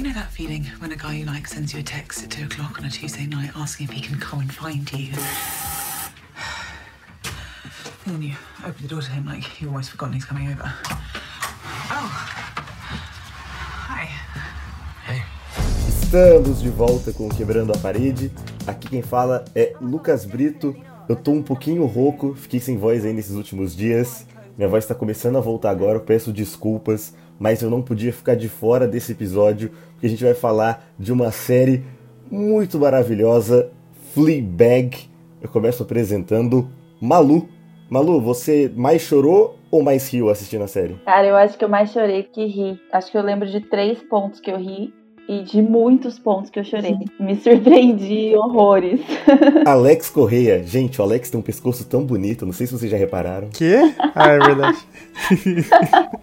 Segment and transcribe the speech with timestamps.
[0.00, 2.46] You know that feeling when a guy you like sends you a text at two
[2.46, 5.12] o'clock on a Tuesday night asking if he can come and find you?
[8.06, 8.34] And then you
[8.64, 10.62] open the door to him like you've always forgotten he's coming over.
[10.64, 12.08] Oh.
[13.90, 14.06] Hi.
[15.04, 15.22] Hey.
[15.86, 18.32] Estamos de volta com Quebrando a Parede.
[18.66, 20.74] Aqui quem fala é Lucas Brito.
[21.10, 24.26] Eu tô um pouquinho rouco, fiquei sem voz aí nesses últimos dias.
[24.56, 28.36] Minha voz está começando a voltar agora, eu peço desculpas, mas eu não podia ficar
[28.36, 31.82] de fora desse episódio, porque a gente vai falar de uma série
[32.30, 33.72] muito maravilhosa,
[34.12, 35.08] Fleabag.
[35.40, 36.68] Eu começo apresentando
[37.00, 37.48] Malu.
[37.88, 40.96] Malu, você mais chorou ou mais riu assistindo a série?
[41.06, 42.78] Cara, eu acho que eu mais chorei que ri.
[42.92, 44.92] Acho que eu lembro de três pontos que eu ri
[45.30, 46.96] e de muitos pontos que eu chorei.
[47.20, 49.00] Me surpreendi horrores.
[49.64, 50.64] Alex Correia.
[50.64, 53.48] Gente, o Alex tem um pescoço tão bonito, não sei se vocês já repararam.
[53.50, 53.76] Quê?
[54.12, 54.78] Ah, é verdade.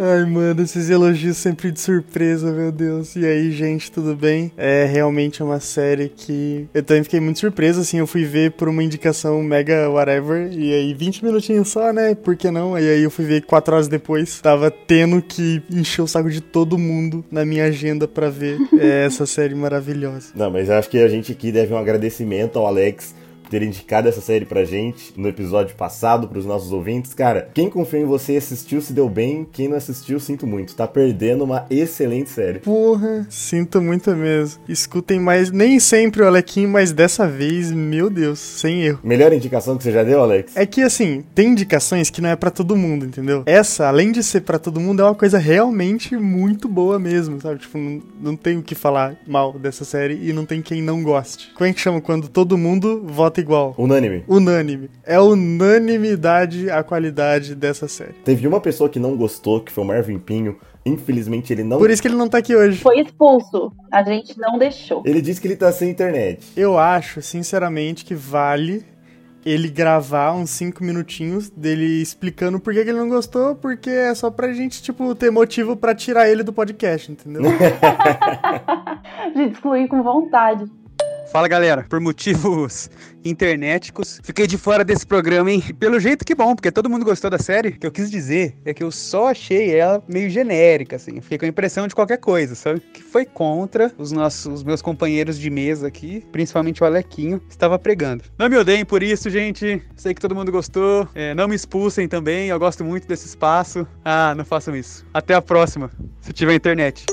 [0.00, 3.16] Ai, mano, esses elogios sempre de surpresa, meu Deus.
[3.16, 4.52] E aí, gente, tudo bem?
[4.56, 8.68] É realmente uma série que eu também fiquei muito surpreso, assim, eu fui ver por
[8.68, 12.14] uma indicação mega whatever, e aí 20 minutinhos só, né?
[12.14, 12.78] Por que não?
[12.78, 16.40] E aí eu fui ver 4 horas depois, tava tendo que encher o saco de
[16.40, 20.28] todo mundo na minha agenda para ver é, essa série maravilhosa.
[20.34, 23.14] Não, mas acho que a gente aqui deve um agradecimento ao Alex
[23.50, 27.14] ter indicado essa série pra gente no episódio passado, pros nossos ouvintes.
[27.14, 30.74] Cara, quem confia em você assistiu se deu bem, quem não assistiu, sinto muito.
[30.74, 32.60] Tá perdendo uma excelente série.
[32.60, 34.62] Porra, sinto muito mesmo.
[34.68, 39.00] Escutem mais, nem sempre o Alequinho, mas dessa vez, meu Deus, sem erro.
[39.02, 40.56] Melhor indicação que você já deu, Alex?
[40.56, 43.42] É que assim, tem indicações que não é para todo mundo, entendeu?
[43.46, 47.60] Essa, além de ser para todo mundo, é uma coisa realmente muito boa mesmo, sabe?
[47.60, 51.02] Tipo, não, não tem o que falar mal dessa série e não tem quem não
[51.02, 51.52] goste.
[51.54, 53.74] Como é que chama quando todo mundo vota igual.
[53.78, 54.24] Unânime.
[54.28, 54.90] Unânime.
[55.04, 58.14] É unanimidade a qualidade dessa série.
[58.24, 60.56] Teve uma pessoa que não gostou, que foi o Marvin Pinho.
[60.86, 61.78] Infelizmente ele não.
[61.78, 62.78] Por isso que ele não tá aqui hoje.
[62.78, 63.72] Foi expulso.
[63.90, 65.02] A gente não deixou.
[65.06, 66.44] Ele disse que ele tá sem internet.
[66.56, 68.84] Eu acho, sinceramente, que vale
[69.44, 74.14] ele gravar uns 5 minutinhos dele explicando por que, que, ele não gostou, porque é
[74.14, 77.42] só pra gente, tipo, ter motivo para tirar ele do podcast, entendeu?
[77.44, 80.64] a gente excluir com vontade.
[81.34, 82.88] Fala galera, por motivos
[83.24, 85.60] internéticos, fiquei de fora desse programa, hein?
[85.80, 87.70] Pelo jeito que bom, porque todo mundo gostou da série.
[87.70, 91.20] O que eu quis dizer é que eu só achei ela meio genérica, assim.
[91.20, 92.78] Fiquei com a impressão de qualquer coisa, sabe?
[92.78, 97.80] Que foi contra os nossos os meus companheiros de mesa aqui, principalmente o Alequinho, estava
[97.80, 98.22] pregando.
[98.38, 99.82] Não me odeiem por isso, gente.
[99.96, 101.08] Sei que todo mundo gostou.
[101.16, 103.84] É, não me expulsem também, eu gosto muito desse espaço.
[104.04, 105.04] Ah, não façam isso.
[105.12, 105.90] Até a próxima,
[106.20, 107.04] se tiver internet.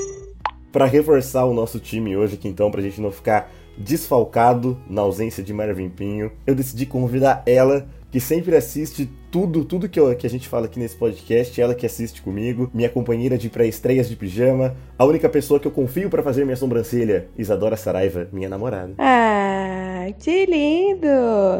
[0.70, 5.42] Para reforçar o nosso time hoje aqui, então, pra gente não ficar desfalcado na ausência
[5.42, 10.26] de Marvin Pinho, eu decidi convidar ela, que sempre assiste tudo, tudo que, eu, que
[10.26, 14.14] a gente fala aqui nesse podcast, ela que assiste comigo, minha companheira de pré-estreias de
[14.14, 18.92] pijama, a única pessoa que eu confio para fazer minha sobrancelha, Isadora Saraiva, minha namorada.
[18.98, 21.06] Ah, que lindo!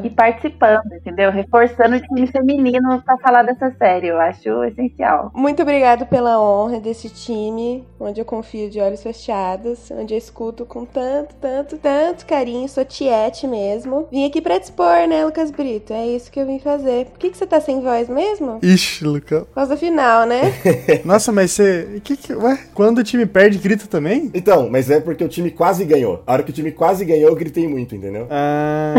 [0.05, 1.31] E participando, entendeu?
[1.31, 5.33] Reforçando o time feminino para falar dessa série, eu acho essencial.
[5.35, 10.67] Muito obrigado pela honra desse time, onde eu confio de olhos fechados, onde eu escuto
[10.67, 14.09] com tanto, tanto, tanto carinho, sou tiete mesmo.
[14.13, 15.95] Vim aqui pra dispor, né, Lucas Brito?
[15.95, 17.07] É isso que eu vim fazer.
[17.07, 18.59] Por que, que você tá sem voz mesmo?
[18.63, 19.45] Ixi, Lucas.
[19.45, 20.53] Por causa do final, né?
[21.05, 22.01] Nossa, mas você.
[22.05, 22.59] Que, que, ué?
[22.75, 24.31] Quando o time perde, grita também?
[24.35, 26.23] Então, mas é porque o time quase ganhou.
[26.27, 28.27] A hora que o time quase ganhou, eu gritei muito, entendeu?
[28.31, 28.95] Ah.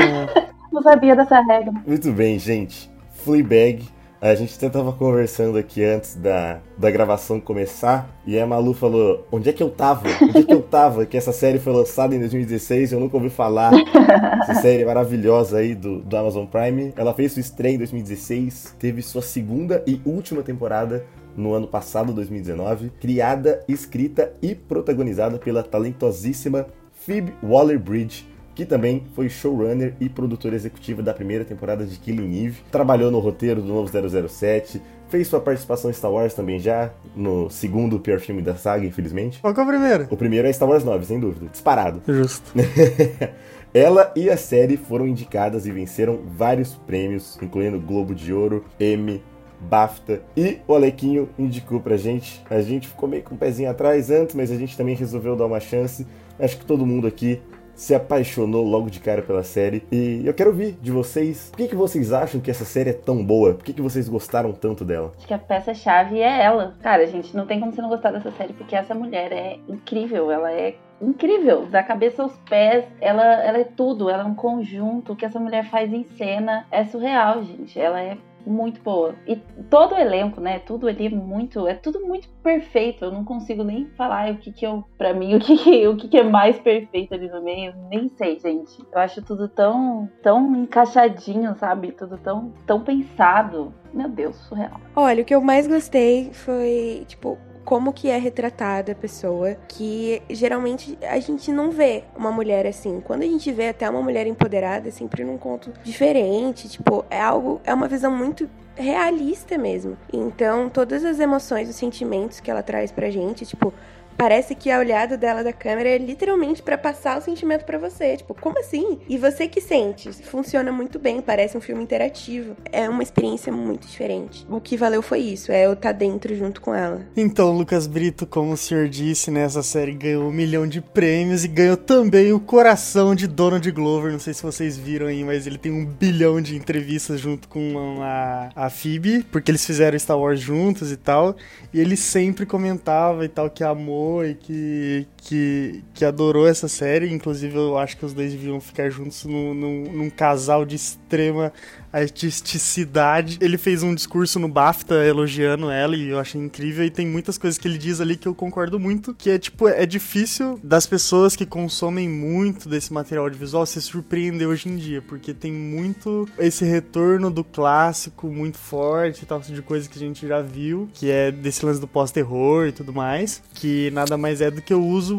[0.72, 1.72] Não sabia dessa regra.
[1.86, 2.90] Muito bem, gente.
[3.24, 3.84] Fleabag.
[4.24, 9.28] A gente até tava conversando aqui antes da, da gravação começar e a Malu falou:
[9.30, 10.08] Onde é que eu tava?
[10.22, 11.06] Onde é que eu tava?
[11.06, 13.74] Que essa série foi lançada em 2016 eu nunca ouvi falar.
[14.44, 16.94] Essa série maravilhosa aí do, do Amazon Prime.
[16.96, 21.06] Ela fez sua estreia em 2016, teve sua segunda e última temporada
[21.36, 28.26] no ano passado, 2019, criada, escrita e protagonizada pela talentosíssima Phoebe Waller-Bridge,
[28.56, 33.20] que também foi showrunner e produtora executiva da primeira temporada de Killing Eve, trabalhou no
[33.20, 33.90] roteiro do novo
[34.30, 38.86] 007, fez sua participação em Star Wars também já, no segundo pior filme da saga,
[38.86, 39.40] infelizmente.
[39.40, 40.08] Qual que é o primeiro?
[40.10, 42.02] O primeiro é Star Wars 9, sem dúvida, disparado.
[42.08, 42.52] Justo.
[43.74, 49.24] Ela e a série foram indicadas e venceram vários prêmios, incluindo Globo de Ouro, Emmy,
[49.60, 50.22] BAFTA.
[50.38, 52.44] E o Alequinho indicou pra gente.
[52.50, 55.36] A gente ficou meio com o um pezinho atrás antes, mas a gente também resolveu
[55.36, 56.06] dar uma chance.
[56.40, 57.42] Acho que todo mundo aqui
[57.76, 59.84] se apaixonou logo de cara pela série.
[59.92, 62.94] E eu quero ouvir de vocês, por que, que vocês acham que essa série é
[62.94, 63.54] tão boa?
[63.54, 65.12] Por que, que vocês gostaram tanto dela?
[65.18, 66.76] Acho que a peça-chave é ela.
[66.82, 70.32] Cara, gente, não tem como você não gostar dessa série, porque essa mulher é incrível,
[70.32, 75.14] ela é incrível, da cabeça aos pés, ela, ela é tudo, ela é um conjunto,
[75.14, 77.78] o que essa mulher faz em cena é surreal, gente.
[77.80, 79.16] Ela é muito boa.
[79.28, 79.36] E
[79.70, 80.60] todo o elenco, né?
[80.60, 81.68] Tudo ali muito.
[81.68, 83.06] É tudo muito perfeito.
[83.06, 84.84] Eu não consigo nem falar o que, que eu.
[84.98, 87.74] Pra mim, o que, que, o que, que é mais perfeito ali no meio.
[87.90, 88.84] Nem sei, gente.
[88.92, 91.92] Eu acho tudo tão, tão encaixadinho, sabe?
[91.92, 93.74] Tudo tão, tão pensado.
[93.94, 94.80] Meu Deus, surreal.
[94.96, 100.22] Olha, o que eu mais gostei foi, tipo, como que é retratada a pessoa, que
[100.30, 103.02] geralmente a gente não vê uma mulher assim.
[103.04, 107.22] Quando a gente vê até uma mulher empoderada, é sempre num conto diferente, tipo, é
[107.22, 109.98] algo, é uma visão muito realista mesmo.
[110.12, 113.74] Então, todas as emoções, os sentimentos que ela traz pra gente, tipo,
[114.18, 118.18] Parece que a olhada dela da câmera é literalmente para passar o sentimento para você.
[118.18, 119.00] Tipo, como assim?
[119.08, 120.12] E você que sente.
[120.24, 122.56] Funciona muito bem, parece um filme interativo.
[122.72, 124.46] É uma experiência muito diferente.
[124.50, 127.02] O que valeu foi isso, é eu estar tá dentro junto com ela.
[127.16, 131.48] Então, Lucas Brito, como o senhor disse, né, série ganhou um milhão de prêmios e
[131.48, 134.12] ganhou também o coração de Donald Glover.
[134.12, 138.00] Não sei se vocês viram aí, mas ele tem um bilhão de entrevistas junto com
[138.02, 141.36] a, a Phoebe, porque eles fizeram Star Wars juntos e tal.
[141.74, 146.68] E ele sempre comentava e tal que amou amou e que, que, que adorou essa
[146.68, 147.12] série.
[147.12, 151.54] Inclusive, eu acho que os dois deviam ficar juntos num, num, num casal de extrema
[151.94, 153.38] artisticidade.
[153.40, 156.84] Ele fez um discurso no BAFTA elogiando ela e eu achei incrível.
[156.84, 159.14] E tem muitas coisas que ele diz ali que eu concordo muito.
[159.14, 164.48] Que é tipo, é difícil das pessoas que consomem muito desse material audiovisual se surpreender
[164.48, 169.62] hoje em dia, porque tem muito esse retorno do clássico muito forte e tal, de
[169.62, 173.44] coisa que a gente já viu, que é desse lance do pós-terror e tudo mais,
[173.54, 175.16] que nada mais é do que o uso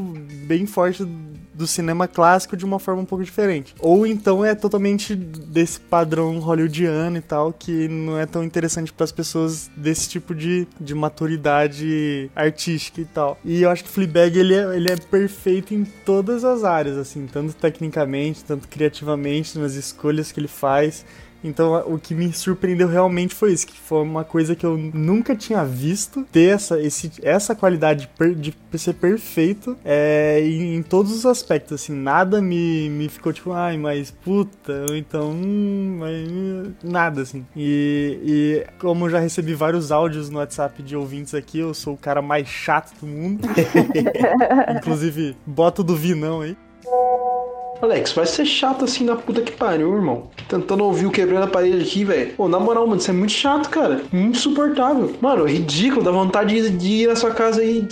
[0.46, 1.06] bem forte
[1.54, 3.74] do cinema clássico de uma forma um pouco diferente.
[3.78, 9.04] Ou então é totalmente desse padrão hollywoodiano e tal, que não é tão interessante para
[9.04, 13.38] as pessoas desse tipo de, de maturidade artística e tal.
[13.44, 17.26] E eu acho que Fleabag ele é, ele é perfeito em todas as áreas, assim,
[17.26, 21.04] tanto tecnicamente, tanto criativamente, nas escolhas que ele faz.
[21.44, 25.36] Então, o que me surpreendeu realmente foi isso, que foi uma coisa que eu nunca
[25.36, 31.26] tinha visto ter essa, esse, essa qualidade de ser perfeito é, em, em, todos os
[31.26, 37.20] aspectos, assim, nada me, me ficou tipo, ai, mas puta, ou então, hum, mas, nada,
[37.20, 37.46] assim.
[37.54, 41.94] E, e como eu já recebi vários áudios no WhatsApp de ouvintes aqui, eu sou
[41.94, 43.46] o cara mais chato do mundo.
[44.76, 46.56] Inclusive, bota do Vinão aí.
[47.84, 50.28] Alex, vai ser chato assim na puta que pariu, irmão.
[50.48, 52.32] Tentando ouvir o quebrando a parede aqui, velho.
[52.36, 54.02] Pô, na moral, mano, isso é muito chato, cara.
[54.12, 55.14] Insuportável.
[55.20, 56.02] Mano, é ridículo.
[56.02, 57.86] Dá vontade de ir na sua casa e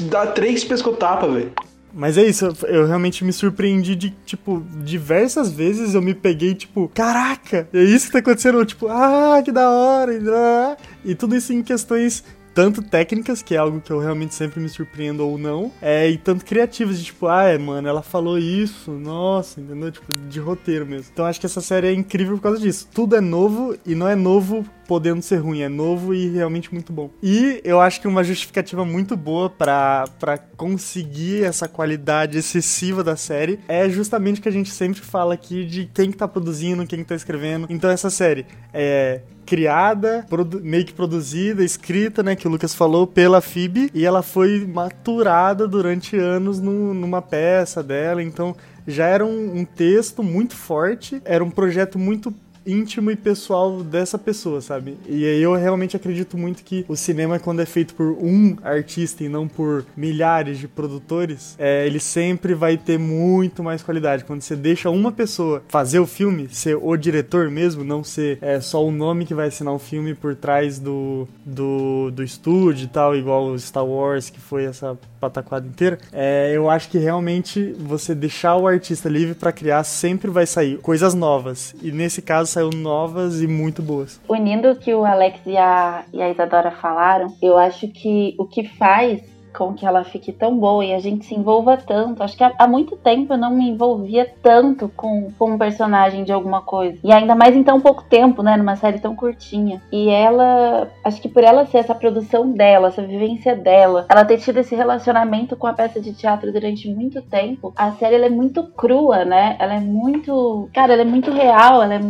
[0.00, 1.52] dar três pescotapas, velho.
[1.92, 6.88] Mas é isso, eu realmente me surpreendi de, tipo, diversas vezes eu me peguei, tipo,
[6.94, 11.52] caraca, é isso que tá acontecendo, tipo, ah, que da hora, e, e tudo isso
[11.52, 12.22] em questões
[12.54, 16.16] tanto técnicas, que é algo que eu realmente sempre me surpreendo ou não, é, e
[16.16, 19.90] tanto criativas, de tipo, ah, é, mano, ela falou isso, nossa, entendeu?
[19.90, 21.10] Tipo, de roteiro mesmo.
[21.12, 22.88] Então acho que essa série é incrível por causa disso.
[22.92, 26.92] Tudo é novo e não é novo podendo ser ruim, é novo e realmente muito
[26.92, 27.10] bom.
[27.22, 33.60] E eu acho que uma justificativa muito boa para conseguir essa qualidade excessiva da série
[33.68, 37.04] é justamente que a gente sempre fala aqui de quem que tá produzindo, quem que
[37.04, 37.68] tá escrevendo.
[37.70, 38.44] Então essa série
[38.74, 39.20] é
[39.50, 40.24] criada,
[40.62, 45.66] meio que produzida, escrita, né, que o Lucas falou, pela Phoebe, e ela foi maturada
[45.66, 48.54] durante anos no, numa peça dela, então
[48.86, 52.32] já era um, um texto muito forte, era um projeto muito
[52.66, 54.96] íntimo e pessoal dessa pessoa, sabe?
[55.06, 59.24] E aí eu realmente acredito muito que o cinema, quando é feito por um artista
[59.24, 64.24] e não por milhares de produtores, é, ele sempre vai ter muito mais qualidade.
[64.24, 68.60] Quando você deixa uma pessoa fazer o filme, ser o diretor mesmo, não ser é,
[68.60, 72.88] só o nome que vai assinar o filme por trás do, do, do estúdio e
[72.88, 78.14] tal, igual Star Wars, que foi essa pataquada inteira, é, eu acho que realmente você
[78.14, 81.74] deixar o artista livre para criar sempre vai sair coisas novas.
[81.82, 84.20] E nesse caso saiu novas e muito boas.
[84.28, 88.44] Unindo o que o Alex e a, e a Isadora falaram, eu acho que o
[88.44, 89.22] que faz
[89.56, 92.22] com que ela fique tão boa e a gente se envolva tanto.
[92.22, 96.32] Acho que há, muito tempo eu não me envolvia tanto com, com um personagem de
[96.32, 96.98] alguma coisa.
[97.02, 98.56] E ainda mais em tão pouco tempo, né?
[98.56, 99.82] Numa série tão curtinha.
[99.92, 104.38] E ela, acho que por ela ser essa produção dela, essa vivência dela, ela ter
[104.38, 108.30] tido esse relacionamento com a peça de teatro durante muito tempo, a série ela é
[108.30, 109.56] muito crua, né?
[109.58, 110.68] Ela é muito.
[110.72, 112.00] Cara, ela é muito real, ela é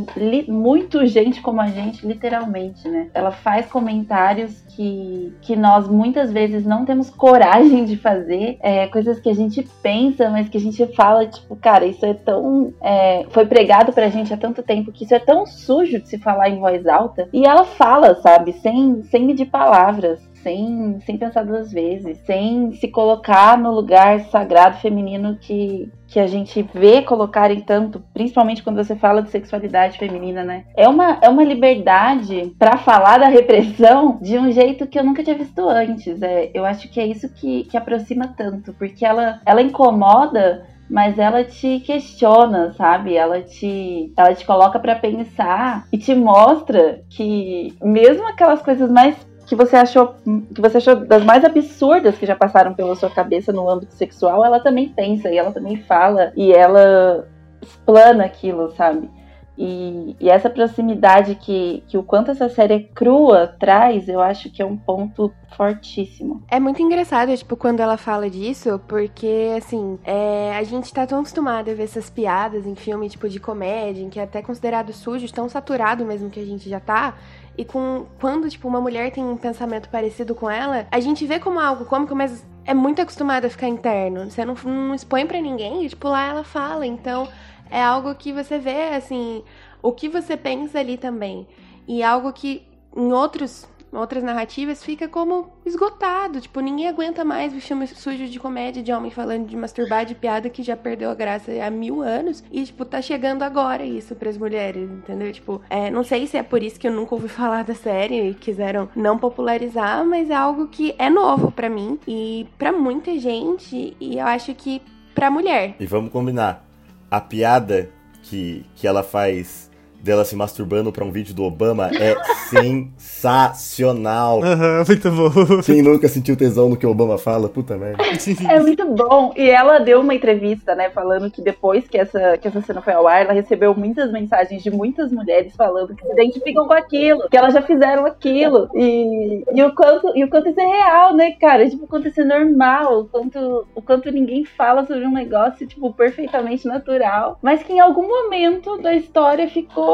[0.49, 3.09] muito gente como a gente, literalmente, né?
[3.15, 9.21] Ela faz comentários que, que nós muitas vezes não temos coragem de fazer, é, coisas
[9.21, 12.75] que a gente pensa, mas que a gente fala, tipo, cara, isso é tão.
[12.83, 16.19] É, foi pregado pra gente há tanto tempo que isso é tão sujo de se
[16.19, 17.29] falar em voz alta.
[17.33, 22.89] E ela fala, sabe, sem, sem medir palavras sem, sem pensar duas vezes, sem se
[22.89, 28.97] colocar no lugar sagrado feminino que, que a gente vê colocarem tanto, principalmente quando você
[28.97, 30.65] fala de sexualidade feminina, né?
[30.77, 35.23] É uma, é uma liberdade para falar da repressão de um jeito que eu nunca
[35.23, 36.23] tinha visto antes.
[36.23, 41.19] É, eu acho que é isso que, que aproxima tanto, porque ela, ela incomoda mas
[41.19, 43.15] ela te questiona, sabe?
[43.15, 49.17] Ela te, ela te coloca para pensar e te mostra que mesmo aquelas coisas mais
[49.51, 50.15] que você achou
[50.55, 54.45] que você achou das mais absurdas que já passaram pela sua cabeça no âmbito sexual,
[54.45, 57.27] ela também pensa e ela também fala e ela
[57.61, 59.11] explana aquilo, sabe?
[59.59, 64.63] E, e, essa proximidade que, que o quanto essa série crua traz, eu acho que
[64.63, 66.43] é um ponto fortíssimo.
[66.49, 71.19] É muito engraçado, tipo, quando ela fala disso, porque, assim, é, a gente tá tão
[71.19, 74.95] acostumado a ver essas piadas em filme, tipo, de comédia, em que é até considerado
[74.95, 77.15] sujo, tão saturado mesmo que a gente já tá,
[77.61, 81.39] e com quando, tipo, uma mulher tem um pensamento parecido com ela, a gente vê
[81.39, 84.31] como algo cômico, mas é muito acostumado a ficar interno.
[84.31, 87.29] Você não, não expõe para ninguém, e, tipo, lá ela fala, então
[87.71, 89.45] é algo que você vê, assim,
[89.83, 91.47] o que você pensa ali também.
[91.87, 96.41] E algo que em outros, outras narrativas fica como esgotado.
[96.41, 100.15] Tipo, ninguém aguenta mais ver filmes sujos de comédia de homem falando de masturbar, de
[100.15, 102.43] piada que já perdeu a graça há mil anos.
[102.51, 105.33] E, tipo, tá chegando agora isso pras mulheres, entendeu?
[105.33, 108.31] Tipo, é, não sei se é por isso que eu nunca ouvi falar da série
[108.31, 113.19] e quiseram não popularizar, mas é algo que é novo para mim e para muita
[113.19, 113.97] gente.
[114.01, 114.83] E eu acho que
[115.15, 115.75] pra mulher.
[115.79, 116.65] E vamos combinar
[117.11, 117.91] a piada
[118.23, 119.70] que, que ela faz
[120.03, 122.17] dela se masturbando pra um vídeo do Obama é
[122.51, 124.43] sensacional.
[124.43, 125.63] Aham, muito bom.
[125.63, 127.49] Quem nunca sentiu tesão no que o Obama fala?
[127.49, 128.03] Puta merda.
[128.49, 129.33] É muito bom.
[129.37, 132.93] E ela deu uma entrevista, né, falando que depois que essa, que essa cena foi
[132.93, 137.29] ao ar, ela recebeu muitas mensagens de muitas mulheres falando que se identificam com aquilo,
[137.29, 138.69] que elas já fizeram aquilo.
[138.75, 141.69] E, e, o, quanto, e o quanto isso é real, né, cara?
[141.69, 145.67] Tipo, o quanto isso é normal, o quanto, o quanto ninguém fala sobre um negócio,
[145.67, 147.39] tipo, perfeitamente natural.
[147.43, 149.90] Mas que em algum momento da história ficou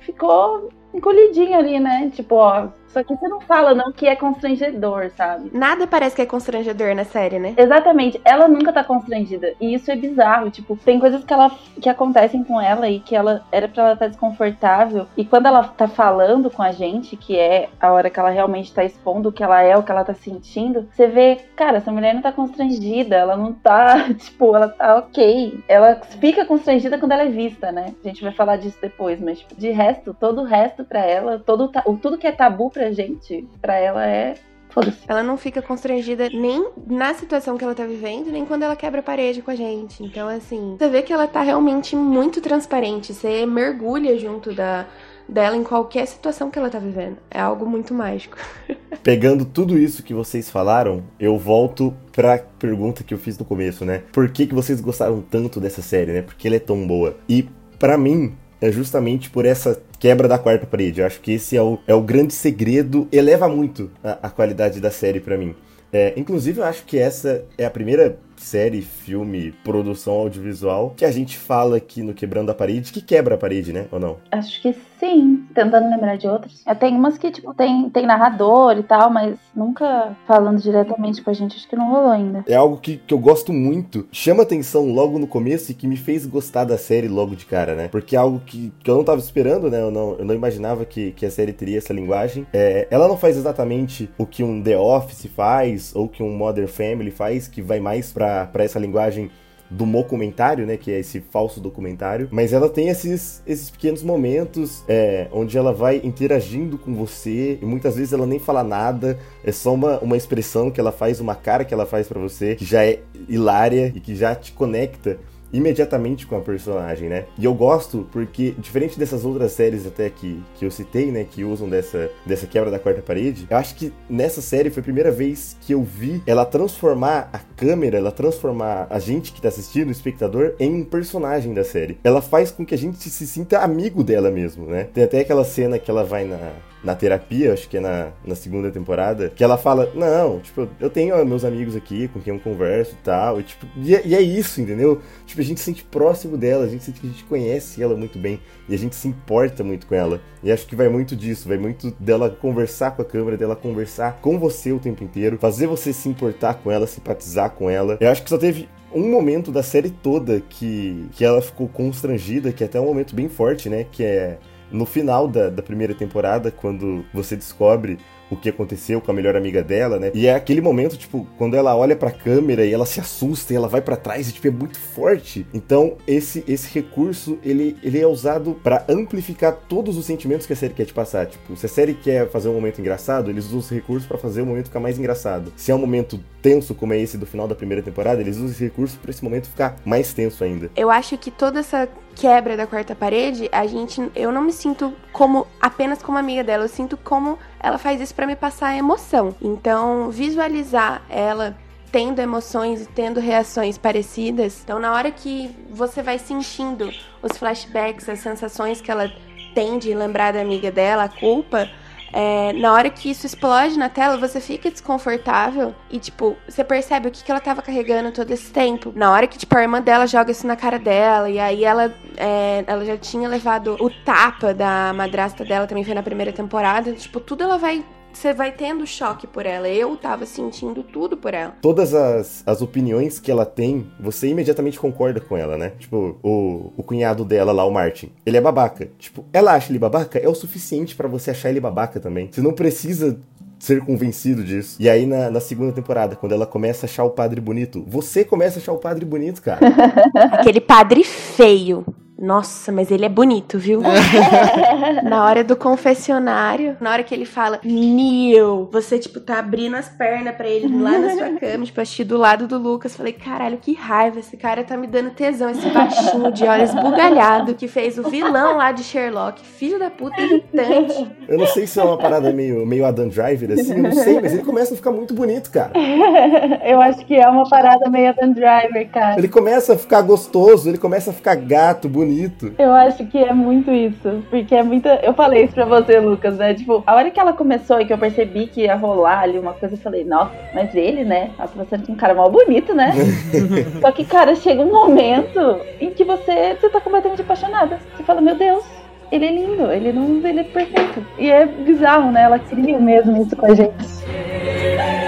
[0.00, 2.10] ficou, encolhidinho ali, né?
[2.14, 5.50] Tipo, ó, só que você não fala, não, que é constrangedor, sabe?
[5.52, 7.52] Nada parece que é constrangedor na série, né?
[7.54, 8.18] Exatamente.
[8.24, 9.52] Ela nunca tá constrangida.
[9.60, 10.50] E isso é bizarro.
[10.50, 13.92] Tipo, tem coisas que ela que acontecem com ela e que ela era pra ela
[13.92, 15.06] estar tá desconfortável.
[15.14, 18.72] E quando ela tá falando com a gente, que é a hora que ela realmente
[18.72, 21.92] tá expondo o que ela é, o que ela tá sentindo, você vê, cara, essa
[21.92, 23.14] mulher não tá constrangida.
[23.14, 25.62] Ela não tá, tipo, ela tá ok.
[25.68, 27.94] Ela fica constrangida quando ela é vista, né?
[28.02, 31.38] A gente vai falar disso depois, mas tipo, de resto, todo o resto pra ela,
[31.38, 34.34] todo, tudo que é tabu pra gente, pra ela é
[34.76, 34.98] foda-se.
[35.08, 39.00] Ela não fica constrangida nem na situação que ela tá vivendo, nem quando ela quebra
[39.00, 40.04] a parede com a gente.
[40.04, 43.14] Então, assim, você vê que ela tá realmente muito transparente.
[43.14, 44.86] Você mergulha junto da,
[45.26, 47.16] dela em qualquer situação que ela tá vivendo.
[47.30, 48.36] É algo muito mágico.
[49.02, 53.84] Pegando tudo isso que vocês falaram, eu volto pra pergunta que eu fiz no começo,
[53.84, 54.02] né?
[54.12, 56.22] Por que, que vocês gostaram tanto dessa série, né?
[56.22, 57.16] Porque ela é tão boa.
[57.28, 61.00] E para mim, é justamente por essa quebra da quarta parede.
[61.00, 64.80] Eu acho que esse é o, é o grande segredo, eleva muito a, a qualidade
[64.80, 65.52] da série para mim.
[65.92, 71.10] É, inclusive, eu acho que essa é a primeira série, filme, produção audiovisual que a
[71.10, 73.86] gente fala aqui no Quebrando a Parede, que quebra a parede, né?
[73.90, 74.16] Ou não?
[74.30, 75.44] Acho que sim.
[75.54, 76.62] Tentando lembrar de outras.
[76.78, 81.32] Tem umas que, tipo, tem, tem narrador e tal, mas nunca falando diretamente com a
[81.32, 82.44] gente, acho que não rolou ainda.
[82.46, 85.96] É algo que, que eu gosto muito, chama atenção logo no começo e que me
[85.96, 87.88] fez gostar da série logo de cara, né?
[87.88, 89.80] Porque é algo que, que eu não tava esperando, né?
[89.80, 92.46] Eu não, eu não imaginava que, que a série teria essa linguagem.
[92.52, 96.66] É, ela não faz exatamente o que um The Office faz ou que um Modern
[96.66, 99.30] Family faz, que vai mais pra para essa linguagem
[99.70, 104.84] do documentário, né, que é esse falso documentário, mas ela tem esses, esses pequenos momentos
[104.88, 109.50] é, onde ela vai interagindo com você e muitas vezes ela nem fala nada, é
[109.50, 112.64] só uma, uma expressão que ela faz, uma cara que ela faz para você que
[112.64, 115.18] já é hilária e que já te conecta
[115.52, 117.26] imediatamente com a personagem, né?
[117.38, 121.44] E eu gosto porque, diferente dessas outras séries até que, que eu citei, né, que
[121.44, 125.10] usam dessa, dessa quebra da quarta parede, eu acho que nessa série foi a primeira
[125.10, 129.88] vez que eu vi ela transformar a câmera, ela transformar a gente que tá assistindo,
[129.88, 131.98] o espectador, em um personagem da série.
[132.02, 134.88] Ela faz com que a gente se sinta amigo dela mesmo, né?
[134.92, 136.52] Tem até aquela cena que ela vai na,
[136.86, 140.88] na terapia, acho que é na, na segunda temporada, que ela fala, não, tipo, eu
[140.88, 144.14] tenho meus amigos aqui com quem eu converso e tal, e tipo, e é, e
[144.14, 145.02] é isso, entendeu?
[145.26, 147.96] Tipo, a gente se sente próximo dela, a gente sente que a gente conhece ela
[147.96, 150.20] muito bem, e a gente se importa muito com ela.
[150.44, 154.20] E acho que vai muito disso, vai muito dela conversar com a câmera, dela conversar
[154.20, 157.98] com você o tempo inteiro, fazer você se importar com ela, simpatizar com ela.
[158.00, 162.52] Eu acho que só teve um momento da série toda que, que ela ficou constrangida,
[162.52, 163.84] que é até um momento bem forte, né?
[163.90, 164.38] Que é
[164.70, 167.98] no final da, da primeira temporada, quando você descobre
[168.30, 170.10] o que aconteceu com a melhor amiga dela, né?
[170.14, 173.56] E é aquele momento, tipo, quando ela olha pra câmera e ela se assusta e
[173.56, 175.46] ela vai para trás e, tipo, é muito forte.
[175.52, 180.56] Então, esse, esse recurso, ele, ele é usado para amplificar todos os sentimentos que a
[180.56, 181.26] série quer te passar.
[181.26, 184.42] Tipo, se a série quer fazer um momento engraçado, eles usam esse recurso para fazer
[184.42, 185.52] o momento ficar mais engraçado.
[185.56, 188.50] Se é um momento tenso, como é esse do final da primeira temporada, eles usam
[188.50, 190.70] esse recurso para esse momento ficar mais tenso ainda.
[190.76, 194.92] Eu acho que toda essa quebra da quarta parede, a gente, eu não me sinto
[195.12, 199.34] como apenas como amiga dela, eu sinto como ela faz isso para me passar emoção.
[199.42, 201.56] Então, visualizar ela
[201.90, 204.60] tendo emoções e tendo reações parecidas.
[204.62, 209.12] Então, na hora que você vai sentindo os flashbacks, as sensações que ela
[209.52, 211.68] tem de lembrar da amiga dela, a culpa,
[212.12, 217.08] é, na hora que isso explode na tela, você fica desconfortável e, tipo, você percebe
[217.08, 218.92] o que, que ela tava carregando todo esse tempo.
[218.94, 221.94] Na hora que, tipo, a irmã dela joga isso na cara dela, e aí ela,
[222.16, 226.92] é, ela já tinha levado o tapa da madrasta dela, também foi na primeira temporada.
[226.92, 227.84] Tipo, tudo ela vai
[228.16, 229.68] você vai tendo choque por ela.
[229.68, 231.54] Eu tava sentindo tudo por ela.
[231.60, 235.72] Todas as, as opiniões que ela tem, você imediatamente concorda com ela, né?
[235.78, 238.88] Tipo, o, o cunhado dela lá, o Martin, ele é babaca.
[238.98, 242.28] Tipo, ela acha ele babaca, é o suficiente para você achar ele babaca também.
[242.32, 243.18] Você não precisa
[243.58, 244.76] ser convencido disso.
[244.80, 248.24] E aí, na, na, segunda temporada, quando ela começa a achar o padre bonito, você
[248.24, 249.60] começa a achar o padre bonito, cara.
[250.32, 251.84] Aquele padre feio.
[252.18, 253.82] Nossa, mas ele é bonito, viu?
[255.04, 259.88] na hora do confessionário, na hora que ele fala, Neil, você, tipo, tá abrindo as
[259.88, 262.96] pernas para ele lá na sua cama, tipo, assisti do lado do Lucas.
[262.96, 267.54] Falei, caralho, que raiva, esse cara tá me dando tesão, esse baixinho de olhos bugalhado
[267.54, 271.10] que fez o vilão lá de Sherlock, filho da puta irritante.
[271.28, 274.20] Eu não sei se é uma parada meio, meio Adam Driver, assim, eu não sei,
[274.20, 275.72] mas ele começa a ficar muito bonito, cara.
[276.64, 279.18] eu acho que é uma parada meio Adam Driver, cara.
[279.18, 282.54] Ele começa a ficar gostoso, ele começa a ficar gato, bonito bonito.
[282.58, 284.22] Eu acho que é muito isso.
[284.30, 285.00] Porque é muita.
[285.02, 286.54] Eu falei isso pra você, Lucas, né?
[286.54, 289.52] Tipo, a hora que ela começou e que eu percebi que ia rolar ali uma
[289.52, 291.30] coisa, eu falei, nossa, mas ele, né?
[291.38, 292.92] Nossa, você é um cara mal bonito, né?
[293.80, 297.78] Só que, cara, chega um momento em que você, você tá completamente apaixonada.
[297.96, 298.64] Você fala, meu Deus,
[299.10, 300.26] ele é lindo, ele não.
[300.26, 301.04] ele é perfeito.
[301.18, 302.22] E é bizarro, né?
[302.22, 305.05] Ela queria mesmo isso com a gente.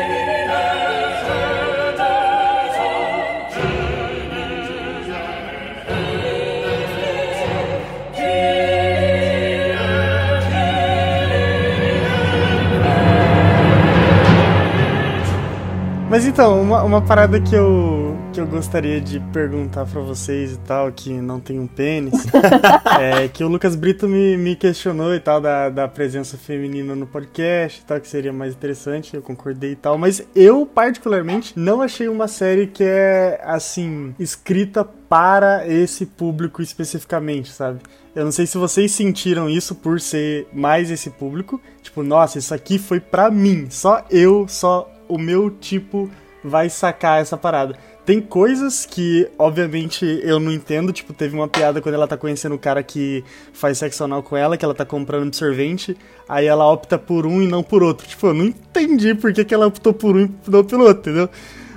[16.10, 20.58] Mas então, uma, uma parada que eu, que eu gostaria de perguntar para vocês e
[20.60, 22.14] tal, que não tem um pênis,
[22.98, 27.06] é que o Lucas Brito me, me questionou e tal, da, da presença feminina no
[27.06, 31.82] podcast e tal, que seria mais interessante, eu concordei e tal, mas eu, particularmente, não
[31.82, 37.80] achei uma série que é, assim, escrita para esse público especificamente, sabe?
[38.14, 41.60] Eu não sei se vocês sentiram isso por ser mais esse público.
[41.82, 43.66] Tipo, nossa, isso aqui foi pra mim.
[43.70, 46.10] Só eu, só o meu tipo
[46.42, 47.76] vai sacar essa parada.
[48.04, 50.92] Tem coisas que, obviamente, eu não entendo.
[50.92, 54.36] Tipo, teve uma piada quando ela tá conhecendo o cara que faz sexo anal com
[54.36, 55.94] ela, que ela tá comprando absorvente,
[56.26, 58.06] aí ela opta por um e não por outro.
[58.06, 61.10] Tipo, eu não entendi por que, que ela optou por um e não pelo outro,
[61.10, 61.28] entendeu?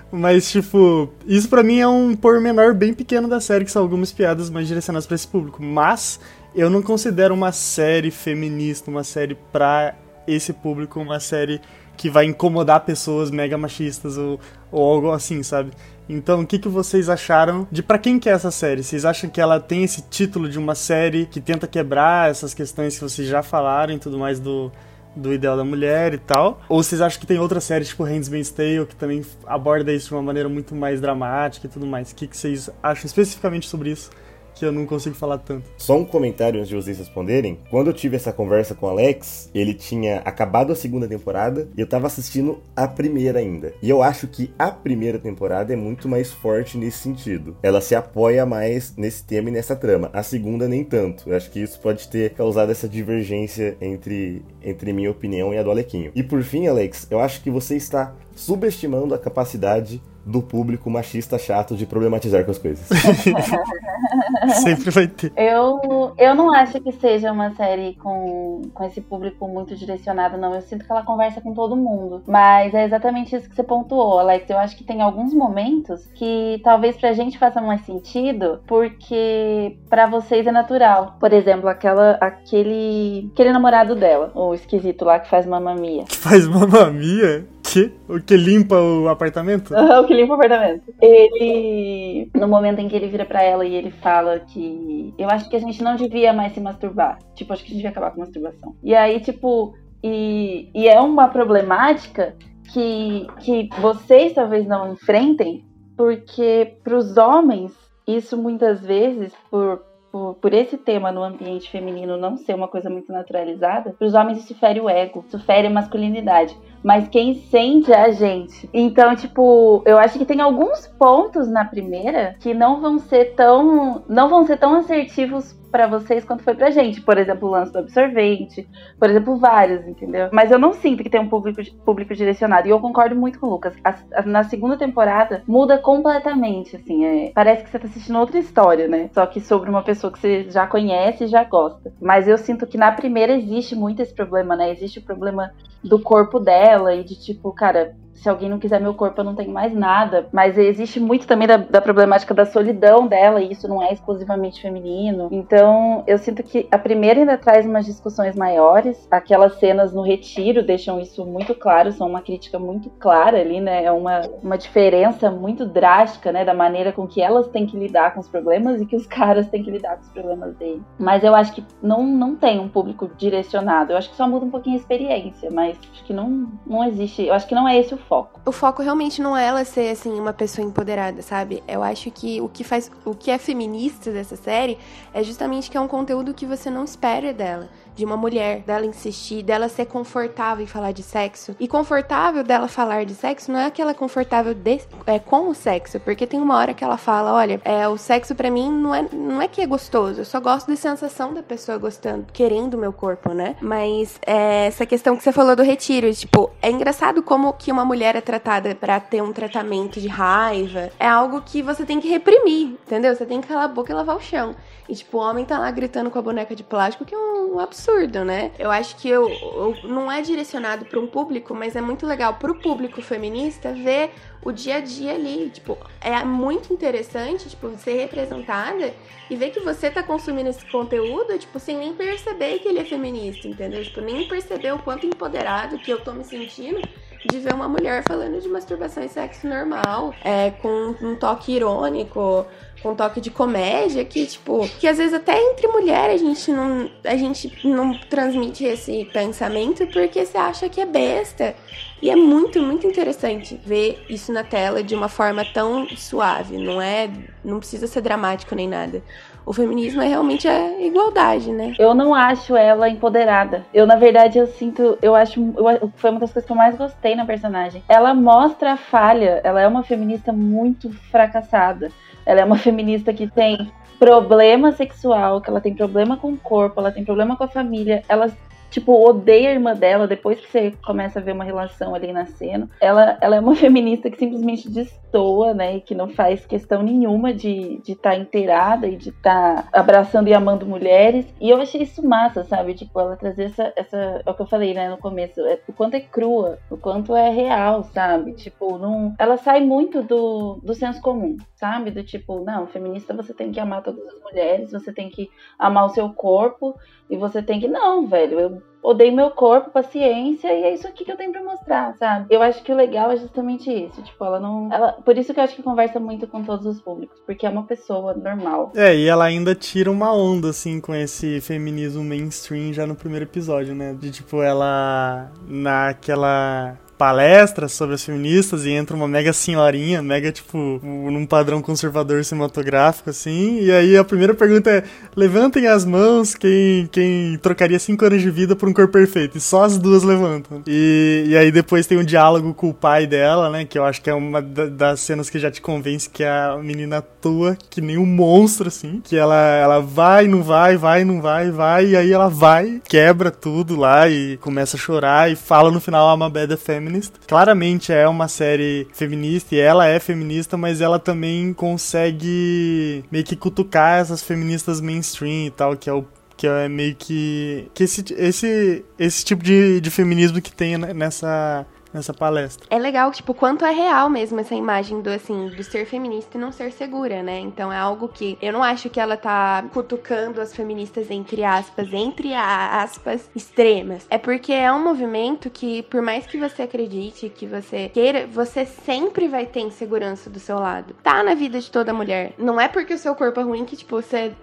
[0.09, 4.11] Mas, tipo, isso para mim é um pormenor bem pequeno da série, que são algumas
[4.11, 5.61] piadas mais direcionadas para esse público.
[5.61, 6.19] Mas
[6.53, 9.95] eu não considero uma série feminista, uma série pra
[10.27, 11.61] esse público, uma série
[12.01, 14.39] que vai incomodar pessoas mega machistas ou,
[14.71, 15.69] ou algo assim, sabe?
[16.09, 18.83] Então, o que, que vocês acharam de para quem que é essa série?
[18.83, 22.95] Vocês acham que ela tem esse título de uma série que tenta quebrar essas questões
[22.95, 24.71] que vocês já falaram e tudo mais do,
[25.15, 26.59] do ideal da mulher e tal?
[26.67, 30.15] Ou vocês acham que tem outras séries, tipo Handmaid's Tale, que também aborda isso de
[30.15, 32.11] uma maneira muito mais dramática e tudo mais?
[32.11, 34.09] O que, que vocês acham especificamente sobre isso?
[34.55, 35.69] Que eu não consigo falar tanto.
[35.77, 37.59] Só um comentário antes de vocês responderem.
[37.69, 41.81] Quando eu tive essa conversa com o Alex, ele tinha acabado a segunda temporada e
[41.81, 43.73] eu tava assistindo a primeira ainda.
[43.81, 47.55] E eu acho que a primeira temporada é muito mais forte nesse sentido.
[47.63, 50.09] Ela se apoia mais nesse tema e nessa trama.
[50.13, 51.29] A segunda nem tanto.
[51.29, 55.63] Eu acho que isso pode ter causado essa divergência entre, entre minha opinião e a
[55.63, 56.11] do Alequinho.
[56.15, 61.37] E por fim, Alex, eu acho que você está subestimando a capacidade do público machista
[61.37, 62.87] chato de problematizar com as coisas.
[64.61, 65.31] Sempre vai ter.
[65.35, 70.53] Eu, eu não acho que seja uma série com, com esse público muito direcionado, não.
[70.53, 72.23] Eu sinto que ela conversa com todo mundo.
[72.27, 74.49] Mas é exatamente isso que você pontuou, Alex.
[74.49, 80.07] Eu acho que tem alguns momentos que talvez pra gente faça mais sentido, porque para
[80.07, 81.17] vocês é natural.
[81.19, 86.03] Por exemplo, aquela, aquele, aquele namorado dela, o esquisito lá que faz mamamia.
[86.05, 87.45] Que faz mamamia?
[87.71, 87.91] Que?
[88.09, 89.73] O que limpa o apartamento?
[89.73, 90.93] o que limpa o apartamento.
[91.01, 95.49] Ele, no momento em que ele vira para ela e ele fala que eu acho
[95.49, 97.19] que a gente não devia mais se masturbar.
[97.35, 98.75] Tipo, acho que a gente devia acabar com a masturbação.
[98.83, 102.35] E aí, tipo, E, e é uma problemática
[102.73, 105.63] que, que vocês talvez não enfrentem,
[105.95, 107.71] porque para os homens,
[108.07, 112.89] isso muitas vezes, por, por, por, esse tema no ambiente feminino não ser uma coisa
[112.89, 116.57] muito naturalizada, para os homens isso fere o ego, isso fere a masculinidade.
[116.83, 118.67] Mas quem sente é a gente.
[118.73, 124.03] Então, tipo, eu acho que tem alguns pontos na primeira que não vão ser tão.
[124.09, 127.01] não vão ser tão assertivos para vocês quanto foi pra gente.
[127.01, 128.67] Por exemplo, o lance do absorvente,
[128.99, 130.29] por exemplo, vários, entendeu?
[130.31, 132.67] Mas eu não sinto que tem um público, público direcionado.
[132.67, 133.73] E eu concordo muito com o Lucas.
[133.83, 137.05] A, a, na segunda temporada muda completamente, assim.
[137.05, 139.09] É, parece que você tá assistindo outra história, né?
[139.13, 141.93] Só que sobre uma pessoa que você já conhece e já gosta.
[142.01, 144.71] Mas eu sinto que na primeira existe muito esse problema, né?
[144.71, 145.51] Existe o problema
[145.83, 149.35] do corpo dela e de tipo, cara, se alguém não quiser meu corpo, eu não
[149.35, 150.27] tenho mais nada.
[150.31, 154.61] Mas existe muito também da, da, problemática da solidão dela, e isso não é exclusivamente
[154.61, 155.27] feminino.
[155.31, 159.07] Então, eu sinto que a primeira ainda traz umas discussões maiores.
[159.09, 163.83] Aquelas cenas no retiro deixam isso muito claro, são uma crítica muito clara ali, né?
[163.85, 166.45] É uma, uma diferença muito drástica, né?
[166.45, 169.47] Da maneira com que elas têm que lidar com os problemas e que os caras
[169.47, 170.81] têm que lidar com os problemas dele.
[170.99, 173.93] Mas eu acho que não, não tem um público direcionado.
[173.93, 177.25] Eu acho que só muda um pouquinho a experiência, mas acho que não, não existe.
[177.25, 178.39] Eu acho que não é esse o foco.
[178.45, 181.63] O foco realmente não é ela ser assim uma pessoa empoderada, sabe?
[181.67, 184.77] Eu acho que o que faz, o que é feminista dessa série
[185.13, 188.85] é justamente que é um conteúdo que você não espera dela de uma mulher, dela
[188.85, 191.55] insistir, dela ser confortável em falar de sexo.
[191.59, 195.99] E confortável dela falar de sexo não é aquela confortável de, é, com o sexo,
[195.99, 199.05] porque tem uma hora que ela fala: olha, é, o sexo para mim não é,
[199.11, 202.77] não é que é gostoso, eu só gosto da sensação da pessoa gostando, querendo o
[202.77, 203.55] meu corpo, né?
[203.61, 207.85] Mas é, essa questão que você falou do retiro, tipo, é engraçado como que uma
[207.85, 212.07] mulher é tratada para ter um tratamento de raiva, é algo que você tem que
[212.07, 213.15] reprimir, entendeu?
[213.15, 214.55] Você tem que calar a boca e lavar o chão.
[214.87, 217.59] E, tipo, o homem tá lá gritando com a boneca de plástico, que é um
[217.59, 217.80] absurdo,
[218.25, 218.51] né?
[218.59, 222.35] Eu acho que eu, eu não é direcionado para um público, mas é muito legal
[222.35, 224.11] pro público feminista ver
[224.43, 225.49] o dia a dia ali.
[225.49, 228.93] Tipo, é muito interessante, tipo, ser representada
[229.29, 232.85] e ver que você tá consumindo esse conteúdo, tipo, sem nem perceber que ele é
[232.85, 233.83] feminista, entendeu?
[233.83, 236.81] Tipo, nem perceber o quanto empoderado que eu tô me sentindo
[237.29, 242.45] de ver uma mulher falando de masturbação e sexo normal, é, com um toque irônico,
[242.81, 246.51] com um toque de comédia que, tipo, que às vezes até entre mulheres a gente
[246.51, 251.55] não, a gente não transmite esse pensamento porque você acha que é besta.
[252.01, 256.81] E é muito, muito interessante ver isso na tela de uma forma tão suave, não
[256.81, 257.07] é,
[257.45, 259.03] não precisa ser dramático nem nada.
[259.45, 261.73] O feminismo é realmente a igualdade, né?
[261.79, 263.65] Eu não acho ela empoderada.
[263.73, 266.77] Eu, na verdade, eu sinto, eu acho, eu, foi uma das coisas que eu mais
[266.77, 267.83] gostei na personagem.
[267.89, 271.91] Ela mostra a falha, ela é uma feminista muito fracassada.
[272.25, 276.79] Ela é uma feminista que tem problema sexual, que ela tem problema com o corpo,
[276.79, 278.31] ela tem problema com a família, ela
[278.71, 282.69] tipo, odeia a irmã dela depois que você começa a ver uma relação ali nascendo.
[282.79, 285.75] Ela, ela é uma feminista que simplesmente destoa, né?
[285.75, 289.69] E que não faz questão nenhuma de estar de tá inteirada e de estar tá
[289.73, 291.25] abraçando e amando mulheres.
[291.39, 292.73] E eu achei isso massa, sabe?
[292.73, 293.73] Tipo, ela trazer essa.
[293.75, 295.41] essa é o que eu falei, né, no começo.
[295.41, 298.33] É, o quanto é crua, o quanto é real, sabe?
[298.33, 299.13] Tipo, não.
[299.19, 301.91] Ela sai muito do, do senso comum, sabe?
[301.91, 305.29] Do tipo, não, feminista você tem que amar todas as mulheres, você tem que
[305.59, 306.73] amar o seu corpo
[307.11, 311.03] e você tem que, não, velho, eu odeio meu corpo, paciência, e é isso aqui
[311.03, 312.27] que eu tenho pra mostrar, sabe?
[312.29, 314.01] Eu acho que o legal é justamente isso.
[314.01, 314.71] Tipo, ela não.
[314.71, 317.49] Ela, por isso que eu acho que conversa muito com todos os públicos, porque é
[317.49, 318.71] uma pessoa normal.
[318.73, 323.25] É, e ela ainda tira uma onda, assim, com esse feminismo mainstream já no primeiro
[323.25, 323.93] episódio, né?
[323.93, 325.29] De tipo, ela.
[325.47, 332.23] Naquela palestra sobre as feministas e entra uma mega senhorinha, mega, tipo, num padrão conservador
[332.23, 333.59] cinematográfico, assim.
[333.59, 334.83] E aí a primeira pergunta é:
[335.15, 339.35] levantem as mãos quem, quem trocaria cinco anos de vida por um corpo perfeito.
[339.35, 340.61] E só as duas levantam.
[340.67, 343.65] E, e aí depois tem um diálogo com o pai dela, né?
[343.65, 346.99] Que eu acho que é uma das cenas que já te convence que a menina
[346.99, 349.01] atua que nem um monstro, assim.
[349.03, 351.87] Que ela, ela vai, não vai, vai, não vai, vai.
[351.87, 356.15] E aí ela vai, quebra tudo lá e começa a chorar e fala no final
[356.15, 357.13] I'm a bad feminist Feminist.
[357.27, 363.35] Claramente é uma série feminista e ela é feminista, mas ela também consegue meio que
[363.35, 368.03] cutucar essas feministas mainstream e tal, que é o que é meio que que esse
[368.17, 372.67] esse esse tipo de, de feminismo que tem nessa nessa palestra.
[372.69, 376.41] É legal, tipo, quanto é real mesmo essa imagem do, assim, do ser feminista e
[376.41, 377.39] não ser segura, né?
[377.39, 381.91] Então é algo que eu não acho que ela tá cutucando as feministas, entre aspas,
[381.93, 384.05] entre aspas, extremas.
[384.09, 388.65] É porque é um movimento que, por mais que você acredite, que você queira, você
[388.65, 390.95] sempre vai ter insegurança do seu lado.
[391.03, 392.33] Tá na vida de toda mulher.
[392.37, 394.33] Não é porque o seu corpo é ruim que, tipo, você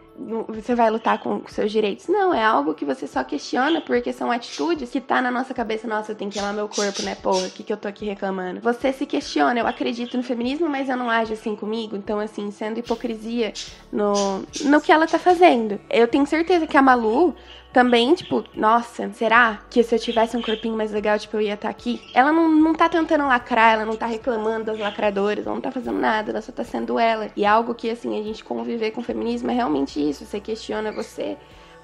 [0.48, 2.09] você vai lutar com seus direitos.
[2.09, 5.87] Não, é algo que você só questiona porque são atitudes que tá na nossa cabeça.
[5.87, 7.14] Nossa, eu tenho que amar meu corpo, né?
[7.14, 8.61] Porra, o que, que eu tô aqui reclamando?
[8.61, 11.94] Você se questiona, eu acredito no feminismo, mas eu não ajo assim comigo.
[11.96, 13.52] Então, assim, sendo hipocrisia
[13.92, 15.81] no, no que ela tá fazendo.
[15.88, 17.35] Eu tenho certeza que a Malu
[17.72, 21.54] também, tipo, nossa, será que se eu tivesse um corpinho mais legal, tipo, eu ia
[21.54, 22.00] estar aqui?
[22.14, 25.70] Ela não, não tá tentando lacrar, ela não tá reclamando das lacradoras, ela não tá
[25.70, 27.31] fazendo nada, ela só tá sendo ela.
[27.37, 30.24] E algo que, assim, a gente conviver com o feminismo é realmente isso.
[30.24, 31.37] Você questiona você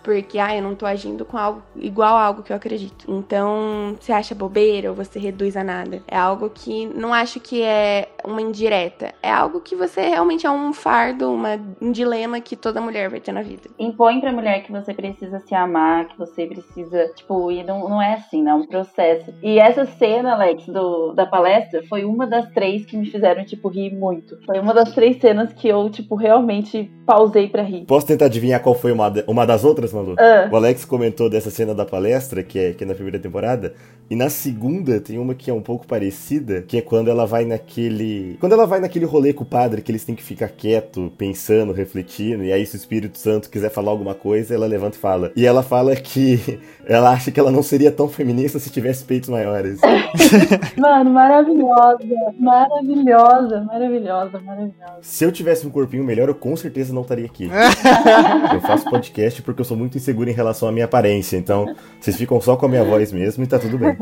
[0.05, 3.07] porque, ah, eu não tô agindo com algo igual a algo que eu acredito.
[3.09, 6.03] Então, você acha bobeira ou você reduz a nada.
[6.07, 9.13] É algo que não acho que é uma indireta.
[9.23, 13.21] É algo que você realmente é um fardo, uma, um dilema que toda mulher vai
[13.21, 13.69] ter na vida.
[13.79, 18.03] impõe pra mulher que você precisa se amar, que você precisa, tipo, e não, não
[18.03, 18.51] é assim, né?
[18.51, 19.33] É um processo.
[19.43, 23.69] E essa cena, Alex, do, da palestra, foi uma das três que me fizeram, tipo,
[23.69, 24.39] rir muito.
[24.45, 27.85] Foi uma das três cenas que eu, tipo, realmente pausei pra rir.
[27.85, 30.15] Posso tentar adivinhar qual foi uma, uma das outras, Malu?
[30.19, 30.49] Ah.
[30.51, 33.75] O Alex comentou dessa cena da palestra, que é, que é na primeira temporada,
[34.11, 37.45] e na segunda tem uma que é um pouco parecida, que é quando ela vai
[37.45, 38.14] naquele.
[38.41, 41.73] Quando ela vai naquele rolê com o padre, que eles têm que ficar quieto, pensando,
[41.73, 45.33] refletindo, e aí se o Espírito Santo quiser falar alguma coisa, ela levanta e fala.
[45.37, 49.29] E ela fala que ela acha que ela não seria tão feminista se tivesse peitos
[49.29, 49.81] maiores.
[50.77, 51.99] Mano, maravilhosa,
[52.39, 54.99] maravilhosa, maravilhosa, maravilhosa.
[55.01, 57.49] Se eu tivesse um corpinho melhor, eu com certeza não estaria aqui.
[58.53, 62.17] eu faço podcast porque eu sou muito inseguro em relação à minha aparência, então vocês
[62.17, 63.97] ficam só com a minha voz mesmo e tá tudo bem.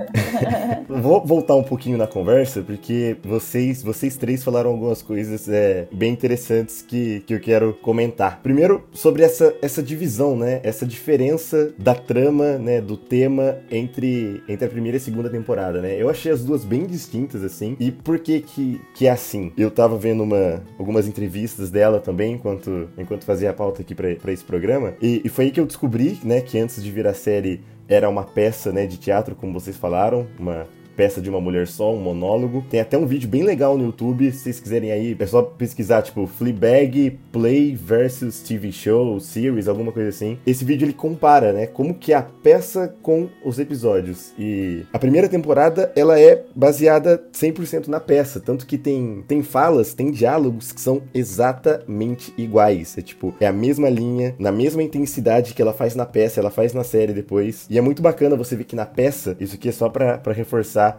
[0.88, 6.12] Vou voltar um pouquinho na conversa, porque vocês, vocês três falaram algumas coisas é, bem
[6.12, 8.40] interessantes que, que eu quero comentar.
[8.42, 10.60] Primeiro, sobre essa, essa divisão, né?
[10.62, 12.80] Essa diferença da trama, né?
[12.80, 16.00] Do tema entre, entre a primeira e a segunda temporada, né?
[16.00, 17.76] Eu achei as duas bem distintas, assim.
[17.78, 19.52] E por que que, que é assim?
[19.56, 24.32] Eu tava vendo uma, algumas entrevistas dela também, enquanto, enquanto fazia a pauta aqui pra
[24.32, 24.94] esse programa.
[25.00, 26.40] E, e foi aí que eu descobri, né?
[26.40, 28.86] Que antes de vir a série era uma peça, né?
[28.86, 30.26] De teatro, como vocês falaram.
[30.38, 32.64] Uma peça de uma mulher só, um monólogo.
[32.70, 36.02] Tem até um vídeo bem legal no YouTube, se vocês quiserem aí, é só pesquisar,
[36.02, 40.38] tipo, Fleabag Play versus TV Show, Series, alguma coisa assim.
[40.46, 44.32] Esse vídeo ele compara, né, como que é a peça com os episódios.
[44.38, 49.94] E a primeira temporada, ela é baseada 100% na peça, tanto que tem, tem falas,
[49.94, 52.96] tem diálogos que são exatamente iguais.
[52.98, 56.50] É tipo, é a mesma linha, na mesma intensidade que ela faz na peça, ela
[56.50, 57.66] faz na série depois.
[57.70, 60.32] E é muito bacana você ver que na peça, isso aqui é só pra, pra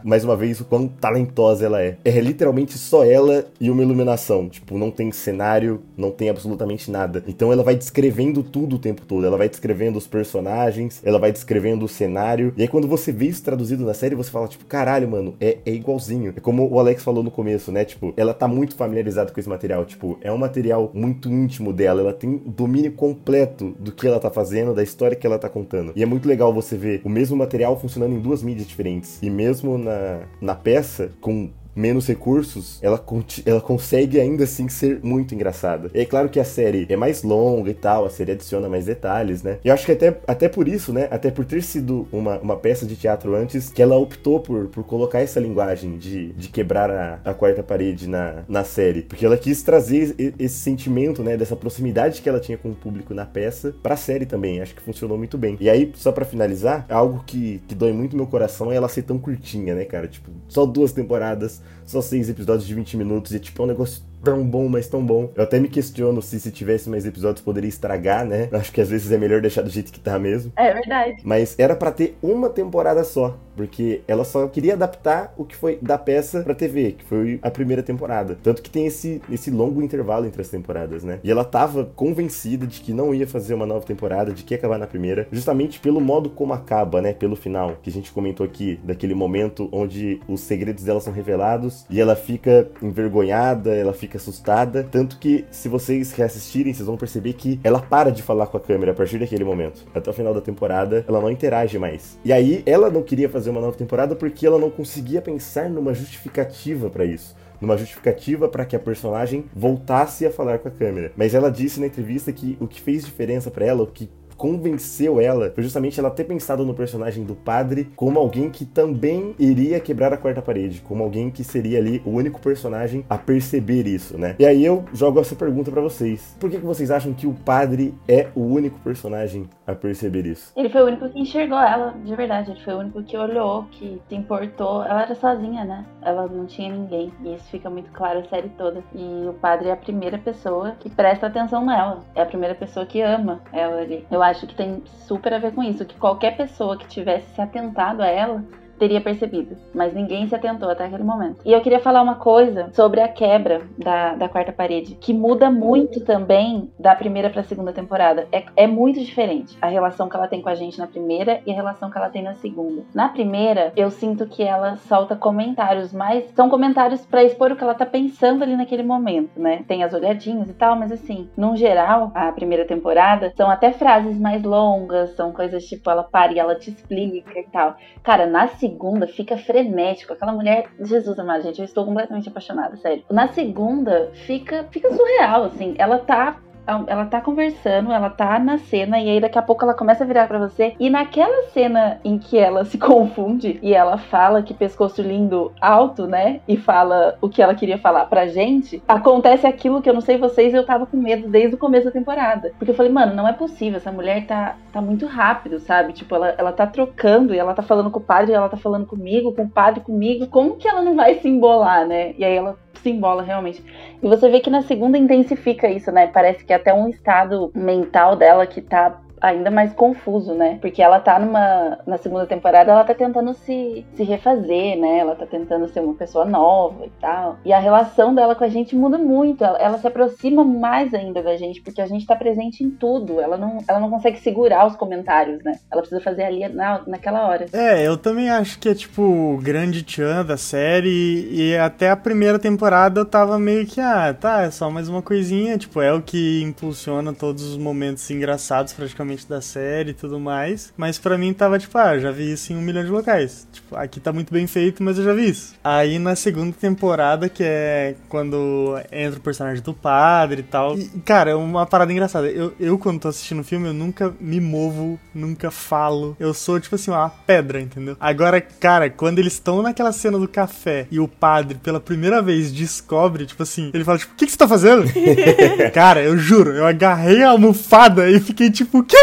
[0.04, 1.98] mais uma vez o quão talentosa ela é.
[2.04, 4.50] É literalmente só ela e uma iluminação.
[4.50, 7.24] Tipo, não tem cenário, não tem absolutamente nada.
[7.28, 9.26] Então ela vai descrevendo tudo o tempo todo.
[9.26, 12.54] Ela vai descrevendo os personagens, ela vai descrevendo o cenário.
[12.58, 15.58] E aí quando você vê isso traduzido na série, você fala, tipo, caralho, mano, é,
[15.66, 16.34] é igualzinho.
[16.36, 17.86] É como o Alex falou no começo, né?
[17.86, 19.86] Tipo, ela tá muito familiarizada com esse material.
[19.86, 22.02] Tipo, é um material muito íntimo dela.
[22.02, 25.92] Ela tem domínio completo do que ela tá fazendo, da história que ela tá contando.
[25.96, 29.20] E é muito legal você ver o mesmo material funcionando em duas mídias diferentes.
[29.22, 33.04] E mesmo na, na peça, com menos recursos, ela,
[33.46, 35.90] ela consegue ainda assim ser muito engraçada.
[35.94, 38.86] E é claro que a série é mais longa e tal, a série adiciona mais
[38.86, 39.58] detalhes, né?
[39.64, 41.08] E eu acho que até, até por isso, né?
[41.10, 44.84] Até por ter sido uma, uma peça de teatro antes, que ela optou por, por
[44.84, 49.02] colocar essa linguagem de, de quebrar a, a quarta parede na, na série.
[49.02, 51.38] Porque ela quis trazer esse sentimento, né?
[51.38, 54.62] Dessa proximidade que ela tinha com o público na peça pra série também.
[54.62, 55.58] Acho que funcionou muito bem.
[55.60, 59.04] E aí, só pra finalizar, algo que, que dói muito meu coração é ela ser
[59.04, 60.08] tão curtinha, né, cara?
[60.08, 64.02] Tipo, só duas temporadas, só seis episódios de 20 minutos e, tipo, é um negócio
[64.24, 65.30] tão bom, mas tão bom.
[65.36, 68.48] Eu até me questiono se se tivesse mais episódios poderia estragar, né?
[68.54, 70.52] Acho que às vezes é melhor deixar do jeito que tá mesmo.
[70.56, 71.22] É verdade.
[71.24, 75.78] Mas era pra ter uma temporada só, porque ela só queria adaptar o que foi
[75.82, 78.38] da peça pra TV, que foi a primeira temporada.
[78.42, 81.20] Tanto que tem esse, esse longo intervalo entre as temporadas, né?
[81.24, 84.58] E ela tava convencida de que não ia fazer uma nova temporada, de que ia
[84.58, 87.14] acabar na primeira, justamente pelo modo como acaba, né?
[87.14, 91.86] Pelo final, que a gente comentou aqui, daquele momento onde os segredos dela são revelados
[91.90, 94.84] e ela fica envergonhada, ela fica assustada.
[94.84, 98.60] Tanto que, se vocês reassistirem, vocês vão perceber que ela para de falar com a
[98.60, 99.86] câmera a partir daquele momento.
[99.94, 102.18] Até o final da temporada, ela não interage mais.
[102.24, 105.94] E aí, ela não queria fazer uma nova temporada porque ela não conseguia pensar numa
[105.94, 111.14] justificativa pra isso numa justificativa para que a personagem voltasse a falar com a câmera.
[111.16, 114.10] Mas ela disse na entrevista que o que fez diferença para ela, o que
[114.44, 119.34] convenceu ela foi justamente ela ter pensado no personagem do padre como alguém que também
[119.40, 123.88] iria quebrar a quarta parede, como alguém que seria ali o único personagem a perceber
[123.88, 124.36] isso, né?
[124.38, 126.36] E aí eu jogo essa pergunta para vocês.
[126.42, 130.52] Por que, que vocês acham que o padre é o único personagem a perceber isso?
[130.58, 132.52] Ele foi o único que enxergou ela, de verdade.
[132.52, 134.84] Ele foi o único que olhou, que se importou.
[134.84, 135.86] Ela era sozinha, né?
[136.02, 137.14] Ela não tinha ninguém.
[137.24, 138.84] E isso fica muito claro a série toda.
[138.94, 142.04] E o padre é a primeira pessoa que presta atenção nela.
[142.14, 144.06] É a primeira pessoa que ama ela ali.
[144.12, 145.86] Eu acho que tem super a ver com isso.
[145.86, 148.44] Que qualquer pessoa que tivesse se atentado a ela
[148.84, 151.38] teria percebido, mas ninguém se atentou até aquele momento.
[151.46, 155.50] E eu queria falar uma coisa sobre a quebra da, da quarta parede, que muda
[155.50, 158.28] muito também da primeira para a segunda temporada.
[158.30, 161.52] É, é muito diferente a relação que ela tem com a gente na primeira e
[161.54, 162.84] a relação que ela tem na segunda.
[162.94, 167.64] Na primeira, eu sinto que ela solta comentários, mas são comentários para expor o que
[167.64, 169.64] ela tá pensando ali naquele momento, né?
[169.66, 174.20] Tem as olhadinhas e tal, mas assim, no geral, a primeira temporada são até frases
[174.20, 177.78] mais longas, são coisas tipo ela para e ela te explica e tal.
[178.04, 178.73] Cara, na segunda
[179.08, 180.14] fica frenético.
[180.14, 183.04] Aquela mulher, Jesus amado, gente, eu estou completamente apaixonada, sério.
[183.10, 185.76] Na segunda fica, fica surreal, assim.
[185.78, 189.74] Ela tá ela tá conversando, ela tá na cena e aí daqui a pouco ela
[189.74, 193.98] começa a virar para você e naquela cena em que ela se confunde e ela
[193.98, 196.42] fala que pescoço lindo alto, né?
[196.48, 200.18] E fala o que ela queria falar pra gente, acontece aquilo que eu não sei
[200.18, 202.52] vocês, eu tava com medo desde o começo da temporada.
[202.58, 205.94] Porque eu falei, mano, não é possível, essa mulher tá, tá muito rápido, sabe?
[205.94, 208.86] Tipo, ela, ela tá trocando e ela tá falando com o padre, ela tá falando
[208.86, 210.28] comigo, com o padre comigo.
[210.28, 212.14] Como que ela não vai se embolar, né?
[212.18, 213.64] E aí ela se embola realmente.
[214.04, 216.08] E você vê que na segunda intensifica isso, né?
[216.08, 220.58] Parece que é até um estado mental dela que tá ainda mais confuso, né?
[220.60, 221.80] Porque ela tá numa.
[221.88, 225.00] Na segunda temporada, ela tá tentando se, se refazer, né?
[225.00, 227.38] Ela tá tentando ser uma pessoa nova e tal.
[227.46, 229.44] E a relação dela com a gente muda muito.
[229.44, 233.22] Ela, ela se aproxima mais ainda da gente, porque a gente tá presente em tudo.
[233.22, 235.54] Ela não, ela não consegue segurar os comentários, né?
[235.72, 237.46] Ela precisa fazer ali na, naquela hora.
[237.54, 241.30] É, eu também acho que é tipo o grande tchan da série.
[241.32, 245.02] E até a primeira temporada eu tava meio que, ah, tá, é só mais uma
[245.02, 245.58] coisinha.
[245.58, 250.74] Tipo, é o que impulsiona todos os momentos engraçados praticamente da série e tudo mais.
[250.78, 253.48] Mas para mim tava tipo, ah, já vi isso em um milhão de locais.
[253.52, 255.56] Tipo, aqui tá muito bem feito, mas eu já vi isso.
[255.64, 260.78] Aí na segunda temporada, que é quando entra o personagem do padre e tal.
[260.78, 262.28] E, cara, é uma parada engraçada.
[262.28, 266.16] Eu, eu, quando tô assistindo o filme, eu nunca me movo, nunca falo.
[266.20, 267.96] Eu sou, tipo assim, uma pedra, entendeu?
[268.00, 272.52] Agora, cara, quando eles estão naquela cena do café e o padre, pela primeira vez,
[272.52, 274.86] descobre, tipo assim, ele fala, tipo, o que, que você tá fazendo?
[275.74, 278.98] cara, eu juro, eu agarrei a almofada e fiquei tipo, o quê?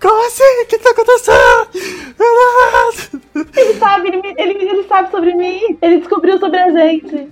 [0.00, 0.62] Como assim?
[0.62, 1.68] O que tá acontecendo?
[3.56, 5.76] Ele sabe, ele, ele, ele sabe sobre mim.
[5.82, 7.28] Ele descobriu sobre a gente.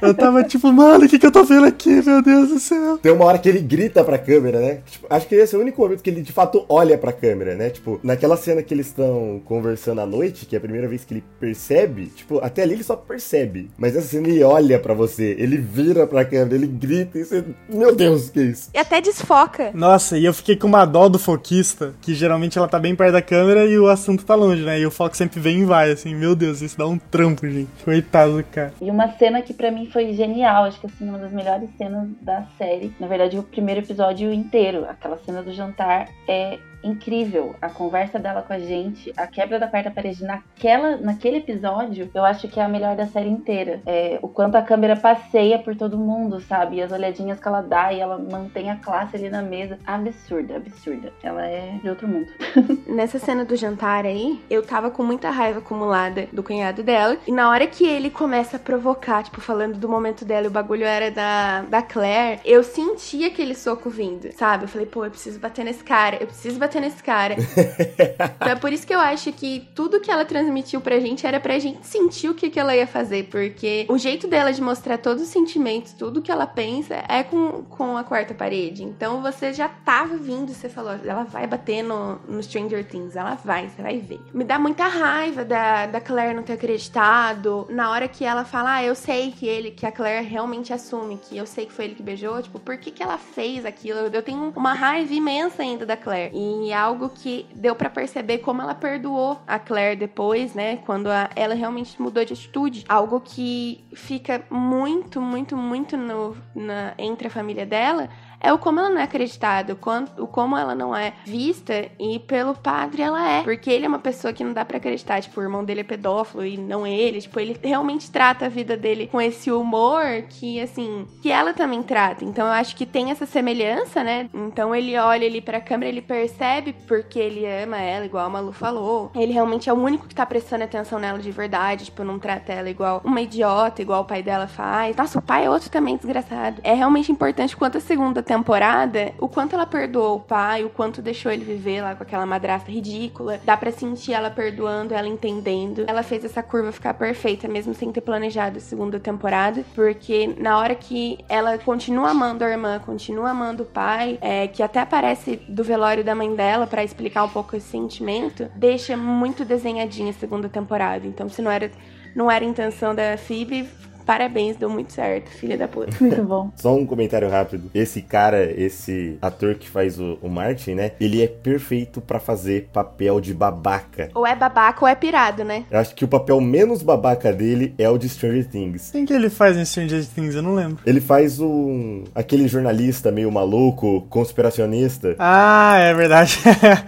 [0.00, 2.98] Eu tava tipo, mano, o que, que eu tô vendo aqui, meu Deus do céu?
[2.98, 4.80] Tem uma hora que ele grita pra câmera, né?
[4.84, 7.54] Tipo, acho que esse é o único momento que ele de fato olha pra câmera,
[7.54, 7.70] né?
[7.70, 11.14] Tipo, naquela cena que eles estão conversando à noite, que é a primeira vez que
[11.14, 13.70] ele percebe, tipo, até ali ele só percebe.
[13.78, 17.44] Mas essa cena ele olha pra você, ele vira pra câmera, ele grita e você.
[17.68, 18.70] Meu Deus, que é isso?
[18.74, 19.70] E até desfoca.
[19.72, 23.12] Nossa, e eu fiquei com uma dó do foquista, que geralmente ela tá bem perto
[23.12, 24.80] da câmera e o assunto tá longe, né?
[24.80, 27.70] E o foco sempre vem e vai, assim, meu Deus, isso dá um trampo, gente.
[27.84, 28.72] Coitado do cara.
[28.80, 32.08] E uma cena que pra mim foi genial, acho que assim, uma das melhores cenas
[32.20, 32.92] da série.
[32.98, 34.84] Na verdade, o primeiro episódio inteiro.
[34.88, 37.54] Aquela cena do jantar é incrível.
[37.60, 42.24] A conversa dela com a gente, a quebra da quarta parede naquela, naquele episódio, eu
[42.24, 43.80] acho que é a melhor da série inteira.
[43.86, 46.76] É, o quanto a câmera passeia por todo mundo, sabe?
[46.76, 49.78] E as olhadinhas que ela dá e ela mantém a classe ali na mesa.
[49.86, 51.12] Absurda, absurda.
[51.22, 52.28] Ela é de outro mundo.
[52.86, 57.16] Nessa cena do jantar aí, eu tava com muita raiva acumulada do cunhado dela.
[57.26, 60.52] E na hora que ele começa a provocar, tipo, falando do momento dela e o
[60.52, 64.64] bagulho era da, da Claire, eu senti aquele soco vindo, sabe?
[64.64, 67.36] Eu falei, pô, eu preciso bater nesse cara, eu preciso bater nesse cara.
[68.36, 71.40] então é por isso que eu acho que tudo que ela transmitiu pra gente era
[71.40, 74.98] pra gente sentir o que, que ela ia fazer, porque o jeito dela de mostrar
[74.98, 78.82] todos os sentimentos, tudo que ela pensa, é com, com a quarta parede.
[78.82, 83.34] Então você já tava vindo, você falou, ela vai bater no, no Stranger Things, ela
[83.34, 84.20] vai, você vai ver.
[84.32, 87.66] Me dá muita raiva da, da Claire não ter acreditado.
[87.70, 91.18] Na hora que ela fala, ah, eu sei que ele, que a Claire realmente assume
[91.18, 94.00] que eu sei que foi ele que beijou, tipo, por que, que ela fez aquilo?
[94.00, 96.34] Eu tenho uma raiva imensa ainda da Claire.
[96.34, 100.76] E é algo que deu para perceber como ela perdoou a Claire depois, né?
[100.78, 102.84] Quando a, ela realmente mudou de atitude.
[102.88, 108.08] Algo que fica muito, muito, muito no, na, entre a família dela
[108.42, 111.86] é o como ela não é acreditada, o, quanto, o como ela não é vista
[111.98, 113.42] e pelo padre ela é.
[113.42, 115.84] Porque ele é uma pessoa que não dá para acreditar, tipo, o irmão dele é
[115.84, 120.60] pedófilo e não ele, tipo, ele realmente trata a vida dele com esse humor que,
[120.60, 122.24] assim, que ela também trata.
[122.24, 124.28] Então eu acho que tem essa semelhança, né?
[124.34, 128.52] Então ele olha ali pra câmera, ele percebe porque ele ama ela, igual a Malu
[128.52, 129.10] falou.
[129.14, 132.52] Ele realmente é o único que tá prestando atenção nela de verdade, tipo, não trata
[132.52, 134.96] ela igual uma idiota, igual o pai dela faz.
[134.96, 136.60] Nossa, o pai é outro também desgraçado.
[136.64, 141.02] É realmente importante quanto a segunda temporada, o quanto ela perdoou o pai, o quanto
[141.02, 143.38] deixou ele viver lá com aquela madrasta ridícula.
[143.44, 145.84] Dá pra sentir ela perdoando, ela entendendo.
[145.86, 150.58] Ela fez essa curva ficar perfeita, mesmo sem ter planejado a segunda temporada, porque na
[150.58, 155.36] hora que ela continua amando a irmã, continua amando o pai, é, que até aparece
[155.46, 160.14] do velório da mãe dela para explicar um pouco esse sentimento, deixa muito desenhadinha a
[160.14, 161.06] segunda temporada.
[161.06, 161.70] Então, se não era,
[162.16, 163.68] não era intenção da Phoebe,
[164.04, 165.92] Parabéns, deu muito certo, filha da puta.
[166.00, 166.50] Muito bom.
[166.56, 167.70] Só um comentário rápido.
[167.74, 170.92] Esse cara, esse ator que faz o, o Martin, né?
[171.00, 174.10] Ele é perfeito pra fazer papel de babaca.
[174.14, 175.64] Ou é babaca ou é pirado, né?
[175.70, 178.90] Eu acho que o papel menos babaca dele é o de Stranger Things.
[178.90, 180.34] Quem que ele faz em Stranger Things?
[180.34, 180.78] Eu não lembro.
[180.84, 185.14] Ele faz um aquele jornalista meio maluco, conspiracionista.
[185.18, 186.38] Ah, é verdade.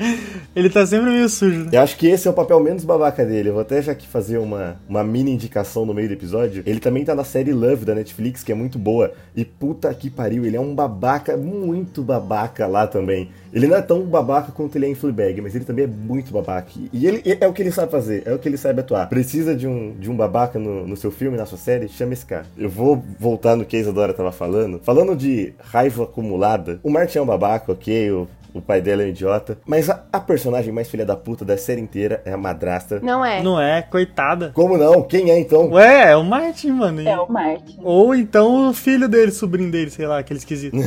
[0.55, 1.65] ele tá sempre meio sujo.
[1.65, 1.71] Né?
[1.73, 3.49] Eu acho que esse é o papel menos babaca dele.
[3.51, 6.63] Eu vou até já aqui fazer uma, uma mini indicação no meio do episódio.
[6.67, 9.13] Ele também tá na série Love da Netflix, que é muito boa.
[9.37, 13.29] E puta que pariu, ele é um babaca, muito babaca lá também.
[13.53, 16.33] Ele não é tão babaca quanto ele é em Fleabag, mas ele também é muito
[16.33, 16.69] babaca.
[16.93, 19.09] E ele é o que ele sabe fazer, é o que ele sabe atuar.
[19.09, 21.89] Precisa de um, de um babaca no, no seu filme, na sua série?
[21.89, 22.47] Chama esse cara.
[22.57, 24.81] Eu vou voltar no que a Isadora tava falando.
[24.83, 28.11] Falando de raiva acumulada, o Martin é um babaca, ok?
[28.11, 29.59] O o pai dela é um idiota.
[29.67, 33.01] Mas a, a, personagem mais filha da puta da série inteira é a madrasta.
[33.03, 33.43] Não é.
[33.43, 34.53] Não é, coitada.
[34.55, 35.03] Como não?
[35.03, 35.73] Quem é então?
[35.73, 37.01] Ué, é o Martin, mano.
[37.01, 37.81] É o Martin.
[37.83, 40.77] Ou então o filho dele, sobrinho dele, sei lá, aquele esquisito.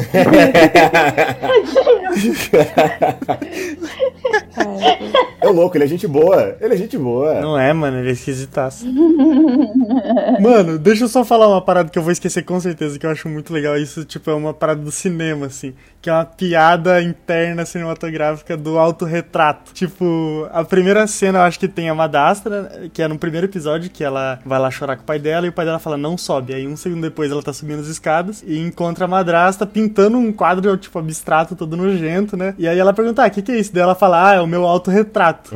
[5.42, 6.56] é o louco, ele é gente boa.
[6.62, 7.42] Ele é gente boa.
[7.42, 8.86] Não é, mano, ele é esquisitaço.
[10.40, 13.10] mano, deixa eu só falar uma parada que eu vou esquecer com certeza, que eu
[13.10, 13.76] acho muito legal.
[13.78, 15.74] Isso, tipo, é uma parada do cinema, assim.
[16.02, 19.74] Que é uma piada interna cinematográfica do autorretrato.
[19.74, 23.90] Tipo, a primeira cena eu acho que tem a Madastra, que é no primeiro episódio,
[23.90, 26.18] que ela vai lá chorar com o pai dela e o pai dela fala, não
[26.18, 26.54] sobe.
[26.54, 30.32] Aí um segundo depois ela tá subindo as escadas e encontra a madrasta pintando um
[30.32, 32.54] quadro, tipo, abstrato, todo nojento, né?
[32.58, 33.74] E aí ela pergunta, ah, o que, que é isso?
[33.74, 35.52] Daí ela fala, ah, é o meu autorretrato.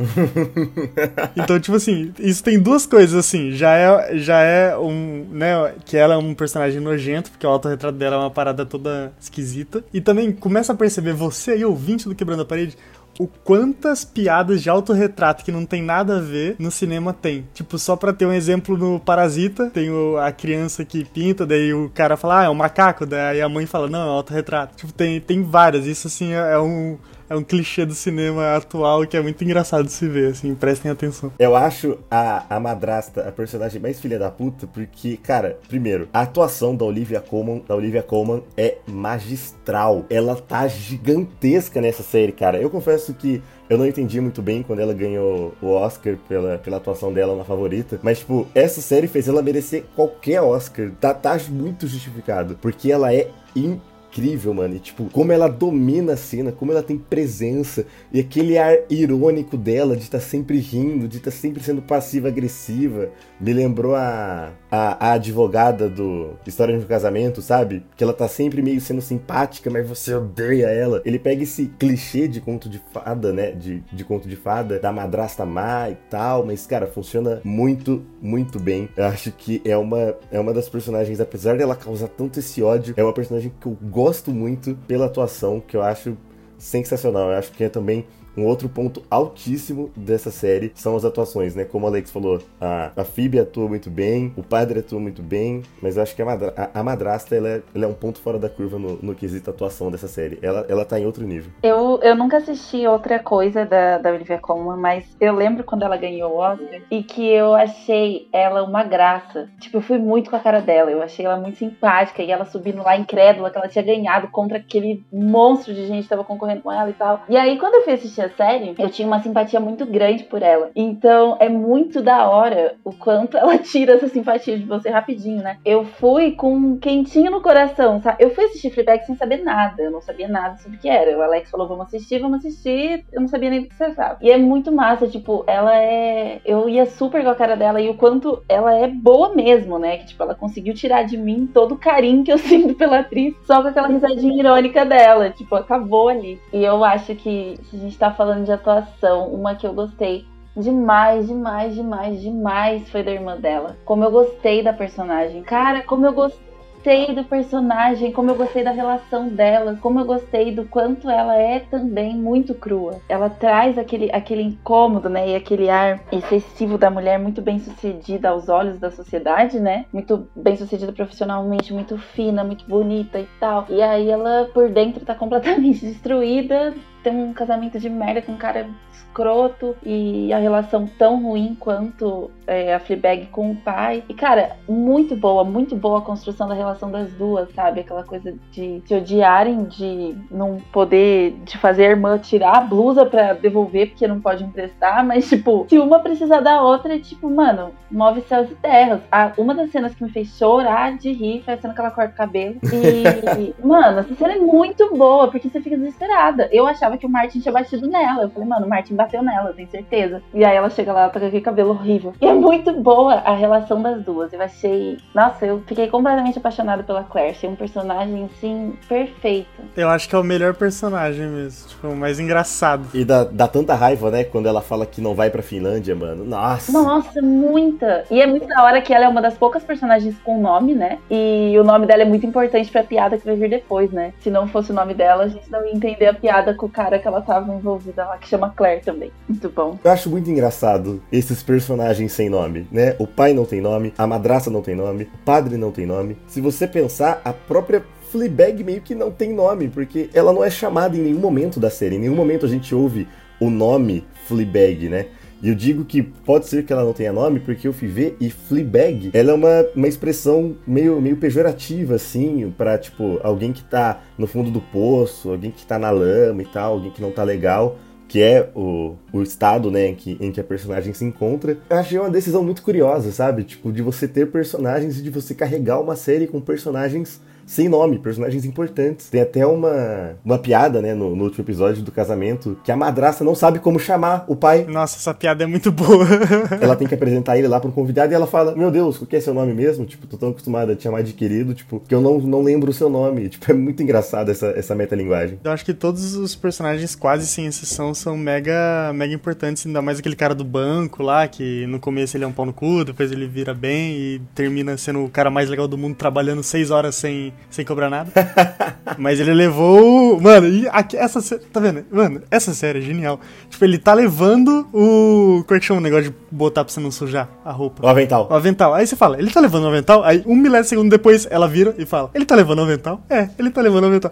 [1.36, 3.52] então, tipo assim, isso tem duas coisas, assim.
[3.52, 7.96] Já é, já é um, né, que ela é um personagem nojento, porque o autorretrato
[7.96, 9.84] dela é uma parada toda esquisita.
[9.92, 11.64] E também começa a perceber, você aí,
[11.96, 12.76] do Quebrando a Parede,
[13.18, 17.46] o quantas piadas de autorretrato que não tem nada a ver no cinema tem.
[17.52, 21.74] Tipo, só pra ter um exemplo no Parasita, tem o, a criança que pinta, daí
[21.74, 24.76] o cara fala, ah, é um macaco, daí a mãe fala, não, é um autorretrato.
[24.76, 25.86] Tipo, tem, tem várias.
[25.86, 29.84] Isso, assim, é, é um é um clichê do cinema atual que é muito engraçado
[29.84, 31.32] de se ver, assim, prestem atenção.
[31.38, 36.22] Eu acho a, a madrasta a personagem mais filha da puta, porque, cara, primeiro, a
[36.22, 40.04] atuação da Olivia Colman, da Olivia Colman é magistral.
[40.10, 42.60] Ela tá gigantesca nessa série, cara.
[42.60, 46.76] Eu confesso que eu não entendi muito bem quando ela ganhou o Oscar pela, pela
[46.76, 47.98] atuação dela na favorita.
[48.02, 50.90] Mas, tipo, essa série fez ela merecer qualquer Oscar.
[51.00, 52.58] Tá, tá muito justificado.
[52.60, 54.76] Porque ela é incrível incrível, mano.
[54.76, 57.86] E, tipo, como ela domina a cena, como ela tem presença.
[58.12, 61.80] E aquele ar irônico dela de estar tá sempre rindo, de estar tá sempre sendo
[61.80, 63.08] passiva-agressiva.
[63.40, 67.84] Me lembrou a, a, a, advogada do História de um Casamento, sabe?
[67.96, 71.00] Que ela tá sempre meio sendo simpática, mas você odeia ela.
[71.04, 73.52] Ele pega esse clichê de conto de fada, né?
[73.52, 76.44] De, de conto de fada, da madrasta má e tal.
[76.44, 78.88] Mas, cara, funciona muito, muito bem.
[78.96, 82.94] Eu acho que é uma, é uma das personagens, apesar dela causar tanto esse ódio,
[82.96, 86.16] é uma personagem que eu gosto gosto muito pela atuação, que eu acho
[86.58, 87.30] sensacional.
[87.30, 88.04] Eu acho que é também
[88.36, 91.64] um outro ponto altíssimo dessa série são as atuações, né?
[91.64, 95.62] Como o Alex falou, a, a Phoebe atua muito bem, o padre atua muito bem,
[95.80, 98.38] mas acho que a, madra, a, a madrasta ela é, ela é, um ponto fora
[98.38, 100.38] da curva no, no quesito atuação dessa série.
[100.42, 101.50] Ela, ela tá em outro nível.
[101.62, 105.96] Eu, eu nunca assisti outra coisa da, da Olivia Colman, mas eu lembro quando ela
[105.96, 109.48] ganhou o Oscar e que eu achei ela uma graça.
[109.60, 112.44] Tipo, eu fui muito com a cara dela, eu achei ela muito simpática e ela
[112.44, 116.62] subindo lá incrédula que ela tinha ganhado contra aquele monstro de gente que tava concorrendo
[116.62, 117.22] com ela e tal.
[117.28, 120.42] E aí, quando eu fui assistir a série, eu tinha uma simpatia muito grande por
[120.42, 120.70] ela.
[120.74, 125.58] Então é muito da hora o quanto ela tira essa simpatia de você rapidinho, né?
[125.64, 128.22] Eu fui com um quentinho no coração, sabe?
[128.22, 131.16] Eu fui assistir Fleabag sem saber nada, eu não sabia nada sobre o que era.
[131.16, 133.92] O Alex falou, vamos assistir, vamos assistir, eu não sabia nem do que você.
[134.20, 136.40] E é muito massa, tipo, ela é.
[136.44, 139.98] Eu ia super com a cara dela e o quanto ela é boa mesmo, né?
[139.98, 143.34] Que, tipo, ela conseguiu tirar de mim todo o carinho que eu sinto pela atriz
[143.44, 145.30] só com aquela risadinha irônica dela.
[145.30, 146.40] Tipo, acabou ali.
[146.52, 150.26] E eu acho que, se a gente tá falando de atuação, uma que eu gostei
[150.56, 153.76] demais, demais, demais, demais foi da irmã dela.
[153.84, 155.42] Como eu gostei da personagem.
[155.42, 156.51] Cara, como eu gostei
[156.82, 161.36] gostei do personagem, como eu gostei da relação delas, como eu gostei do quanto ela
[161.36, 163.00] é também muito crua.
[163.08, 165.30] Ela traz aquele, aquele incômodo, né?
[165.30, 169.86] E aquele ar excessivo da mulher muito bem sucedida aos olhos da sociedade, né?
[169.92, 173.64] Muito bem sucedida profissionalmente, muito fina, muito bonita e tal.
[173.68, 176.74] E aí ela por dentro tá completamente destruída,
[177.04, 178.68] tem um casamento de merda com um cara
[179.12, 184.02] escroto e a relação tão ruim quanto é, a Fleabag com o pai.
[184.08, 187.80] E, cara, muito boa, muito boa a construção da relação das duas, sabe?
[187.80, 193.06] Aquela coisa de se odiarem, de não poder, de fazer a irmã tirar a blusa
[193.06, 197.30] pra devolver porque não pode emprestar, mas, tipo, se uma precisar da outra, é tipo,
[197.30, 199.00] mano, move céus e terras.
[199.10, 201.90] A, uma das cenas que me fez chorar de rir foi a cena que ela
[201.90, 202.56] corta o cabelo.
[202.64, 206.48] E, mano, essa cena é muito boa, porque você fica desesperada.
[206.52, 208.22] Eu achava que o Martin tinha batido nela.
[208.22, 210.22] Eu falei, mano, o Martin bateu nela, eu tenho certeza.
[210.34, 212.12] E aí ela chega lá, tá com aquele cabelo horrível.
[212.20, 214.32] E é muito boa a relação das duas.
[214.32, 214.98] Eu achei.
[215.14, 217.30] Nossa, eu fiquei completamente apaixonada pela Claire.
[217.30, 219.48] Achei um personagem, assim, perfeito.
[219.76, 221.68] Eu acho que é o melhor personagem mesmo.
[221.68, 222.88] Tipo, o mais engraçado.
[222.92, 224.24] E dá, dá tanta raiva, né?
[224.24, 226.24] Quando ela fala que não vai pra Finlândia, mano.
[226.24, 226.72] Nossa.
[226.72, 228.04] Nossa, muita.
[228.10, 230.98] E é muito da hora que ela é uma das poucas personagens com nome, né?
[231.10, 234.12] E o nome dela é muito importante pra piada que vai vir depois, né?
[234.20, 236.68] Se não fosse o nome dela, a gente não ia entender a piada com o
[236.68, 239.12] cara que ela tava envolvida lá, que chama Claire também.
[239.28, 239.78] Muito bom.
[239.82, 242.94] Eu acho muito engraçado esses personagens sem nome, né?
[242.98, 246.16] O pai não tem nome, a madraça não tem nome, o padre não tem nome.
[246.28, 250.50] Se você pensar, a própria Fleabag meio que não tem nome, porque ela não é
[250.50, 251.96] chamada em nenhum momento da série.
[251.96, 253.08] Em nenhum momento a gente ouve
[253.40, 255.06] o nome Fleabag, né?
[255.42, 258.16] E eu digo que pode ser que ela não tenha nome, porque eu fui ver
[258.20, 263.64] e Fleabag, ela é uma, uma expressão meio, meio pejorativa, assim, pra, tipo, alguém que
[263.64, 267.10] tá no fundo do poço, alguém que tá na lama e tal, alguém que não
[267.10, 267.76] tá legal
[268.12, 271.56] que é o, o estado, né, que, em que a personagem se encontra.
[271.70, 273.42] Eu achei uma decisão muito curiosa, sabe?
[273.42, 277.22] Tipo, de você ter personagens e de você carregar uma série com personagens
[277.52, 279.10] sem nome, personagens importantes.
[279.10, 283.22] Tem até uma, uma piada, né, no, no, último episódio do casamento, que a madraça
[283.22, 284.64] não sabe como chamar o pai.
[284.64, 286.06] Nossa, essa piada é muito boa.
[286.60, 289.06] ela tem que apresentar ele lá para um convidado e ela fala: Meu Deus, o
[289.06, 289.84] que é seu nome mesmo?
[289.84, 292.70] Tipo, tô tão acostumada a te chamar de querido, tipo, que eu não, não lembro
[292.70, 293.28] o seu nome.
[293.28, 295.38] Tipo, é muito engraçado essa, essa metalinguagem.
[295.44, 299.98] Eu acho que todos os personagens, quase sem exceção, são mega, mega importantes, ainda mais
[299.98, 303.12] aquele cara do banco lá, que no começo ele é um pau no cu, depois
[303.12, 306.94] ele vira bem e termina sendo o cara mais legal do mundo, trabalhando seis horas
[306.94, 308.10] sem sem cobrar nada.
[308.98, 310.20] Mas ele levou.
[310.20, 311.20] Mano, e aqui, essa
[311.52, 311.84] Tá vendo?
[311.90, 313.20] Mano, essa série é genial.
[313.48, 315.44] Tipo, ele tá levando o.
[315.46, 317.84] Como é que chama o negócio de botar pra você não sujar a roupa?
[317.84, 318.28] O avental.
[318.30, 318.74] O avental.
[318.74, 320.04] Aí você fala, ele tá levando o avental?
[320.04, 323.02] Aí um milésimpo depois ela vira e fala, ele tá levando o avental?
[323.08, 324.10] É, ele tá levando o avental.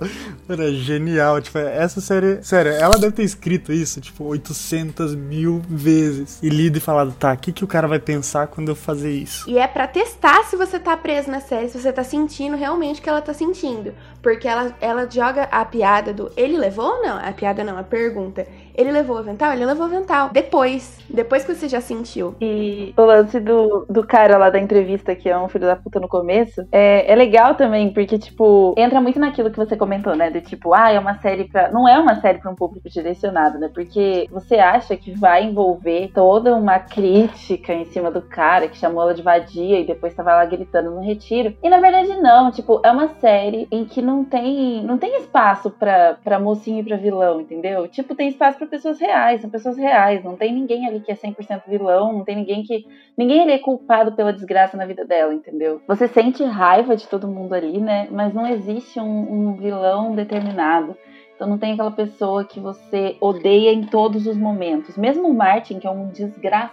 [0.48, 1.40] Mano, é genial.
[1.40, 2.42] Tipo, essa série.
[2.42, 6.38] Sério, ela deve ter escrito isso, tipo, 800 mil vezes.
[6.42, 9.12] E lido e falado, tá, o que, que o cara vai pensar quando eu fazer
[9.12, 9.48] isso?
[9.48, 13.00] E é para testar se você tá preso na série, se você tá sentindo realmente
[13.00, 13.94] que ela tá sentindo.
[14.22, 17.16] Porque ela, ela joga a piada do ele levou ou não?
[17.16, 18.46] A piada não, a pergunta.
[18.74, 19.52] Ele levou o avental?
[19.52, 20.30] Ele levou o avental.
[20.30, 20.98] Depois.
[21.08, 22.34] Depois que você já sentiu.
[22.40, 26.00] E o lance do, do cara lá da entrevista, que é um filho da puta
[26.00, 30.30] no começo, é, é legal também, porque, tipo, entra muito naquilo que você comentou, né?
[30.30, 31.70] De tipo, ah, é uma série pra.
[31.70, 33.68] Não é uma série pra um público direcionado, né?
[33.72, 39.02] Porque você acha que vai envolver toda uma crítica em cima do cara que chamou
[39.02, 41.54] ela de vadia e depois tava lá gritando no retiro.
[41.62, 42.50] E na verdade, não.
[42.50, 46.84] Tipo, é uma série em que não tem, não tem espaço pra, pra mocinho e
[46.84, 47.86] pra vilão, entendeu?
[47.86, 51.14] Tipo, tem espaço pra pessoas reais, são pessoas reais, não tem ninguém ali que é
[51.14, 52.84] 100% vilão, não tem ninguém que.
[53.16, 55.80] Ninguém ali é culpado pela desgraça na vida dela, entendeu?
[55.86, 58.08] Você sente raiva de todo mundo ali, né?
[58.10, 59.04] Mas não existe um,
[59.50, 60.96] um vilão determinado.
[61.36, 64.96] Então não tem aquela pessoa que você odeia em todos os momentos.
[64.98, 66.72] Mesmo o Martin, que é um desgraçado,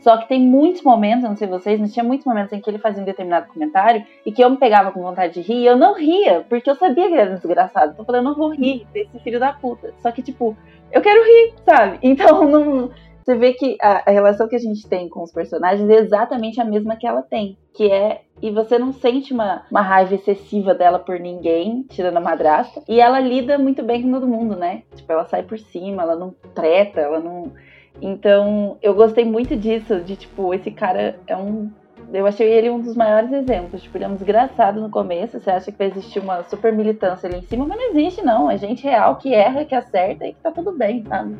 [0.00, 2.78] só que tem muitos momentos, não sei vocês, mas tinha muitos momentos em que ele
[2.78, 5.76] fazia um determinado comentário e que eu me pegava com vontade de rir e eu
[5.76, 7.92] não ria, porque eu sabia que ele era desgraçado.
[7.92, 9.92] Então eu falei, eu não vou rir desse filho da puta.
[10.00, 10.56] Só que, tipo,
[10.90, 11.98] eu quero rir, sabe?
[12.02, 12.90] Então não,
[13.24, 16.60] Você vê que a, a relação que a gente tem com os personagens é exatamente
[16.60, 17.56] a mesma que ela tem.
[17.72, 22.20] Que é e você não sente uma, uma raiva excessiva dela por ninguém, tirando a
[22.20, 22.82] madrasta.
[22.88, 24.82] E ela lida muito bem com todo mundo, né?
[24.96, 27.52] Tipo, ela sai por cima, ela não treta, ela não.
[28.00, 31.70] Então, eu gostei muito disso, de tipo, esse cara é um.
[32.12, 33.82] Eu achei ele um dos maiores exemplos.
[33.82, 35.38] Tipo, ele é um desgraçado no começo.
[35.38, 38.50] Você acha que vai existir uma super militância ali em cima, mas não existe, não.
[38.50, 41.36] É gente real que erra, que acerta e que tá tudo bem, sabe?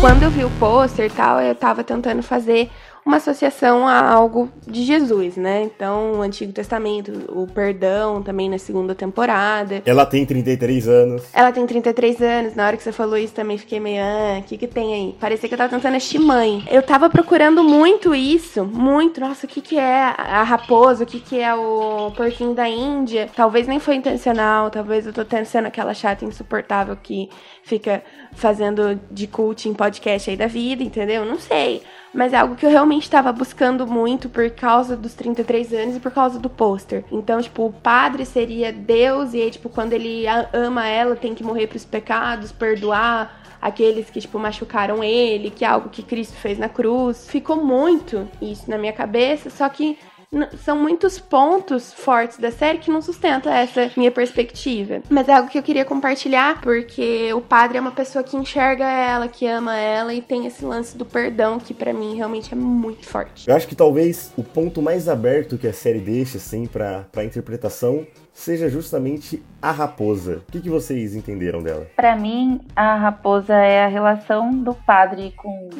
[0.00, 2.70] Quando eu vi o pôster e tal, eu tava tentando fazer
[3.04, 5.62] uma associação a algo de Jesus, né?
[5.62, 9.82] Então, o Antigo Testamento, o perdão também na segunda temporada.
[9.84, 11.22] Ela tem 33 anos.
[11.32, 14.42] Ela tem 33 anos, na hora que você falou isso também fiquei meio, ah, o
[14.42, 15.16] que que tem aí?
[15.18, 16.64] Parecia que eu tava tentando assistir mãe.
[16.70, 21.20] Eu tava procurando muito isso, muito, nossa, o que que é a raposa, o que
[21.20, 23.28] que é o porquinho da Índia?
[23.34, 27.28] Talvez nem foi intencional, talvez eu tô tendo sendo aquela chata insuportável que
[27.62, 28.02] fica
[28.32, 31.24] fazendo de cult em podcast aí da vida, entendeu?
[31.24, 31.82] Não sei
[32.12, 36.00] mas é algo que eu realmente estava buscando muito por causa dos 33 anos e
[36.00, 37.04] por causa do pôster.
[37.10, 41.44] Então, tipo, o padre seria Deus e aí, tipo, quando ele ama ela, tem que
[41.44, 46.58] morrer pros pecados, perdoar aqueles que, tipo, machucaram ele, que é algo que Cristo fez
[46.58, 47.28] na cruz.
[47.28, 49.96] Ficou muito isso na minha cabeça, só que
[50.58, 55.02] são muitos pontos fortes da série que não sustentam essa minha perspectiva.
[55.10, 58.84] Mas é algo que eu queria compartilhar, porque o padre é uma pessoa que enxerga
[58.88, 62.56] ela, que ama ela e tem esse lance do perdão que para mim realmente é
[62.56, 63.48] muito forte.
[63.48, 67.24] Eu acho que talvez o ponto mais aberto que a série deixa, assim, pra, pra
[67.24, 70.42] interpretação seja justamente a raposa.
[70.48, 71.88] O que, que vocês entenderam dela?
[71.96, 75.70] Para mim, a raposa é a relação do padre com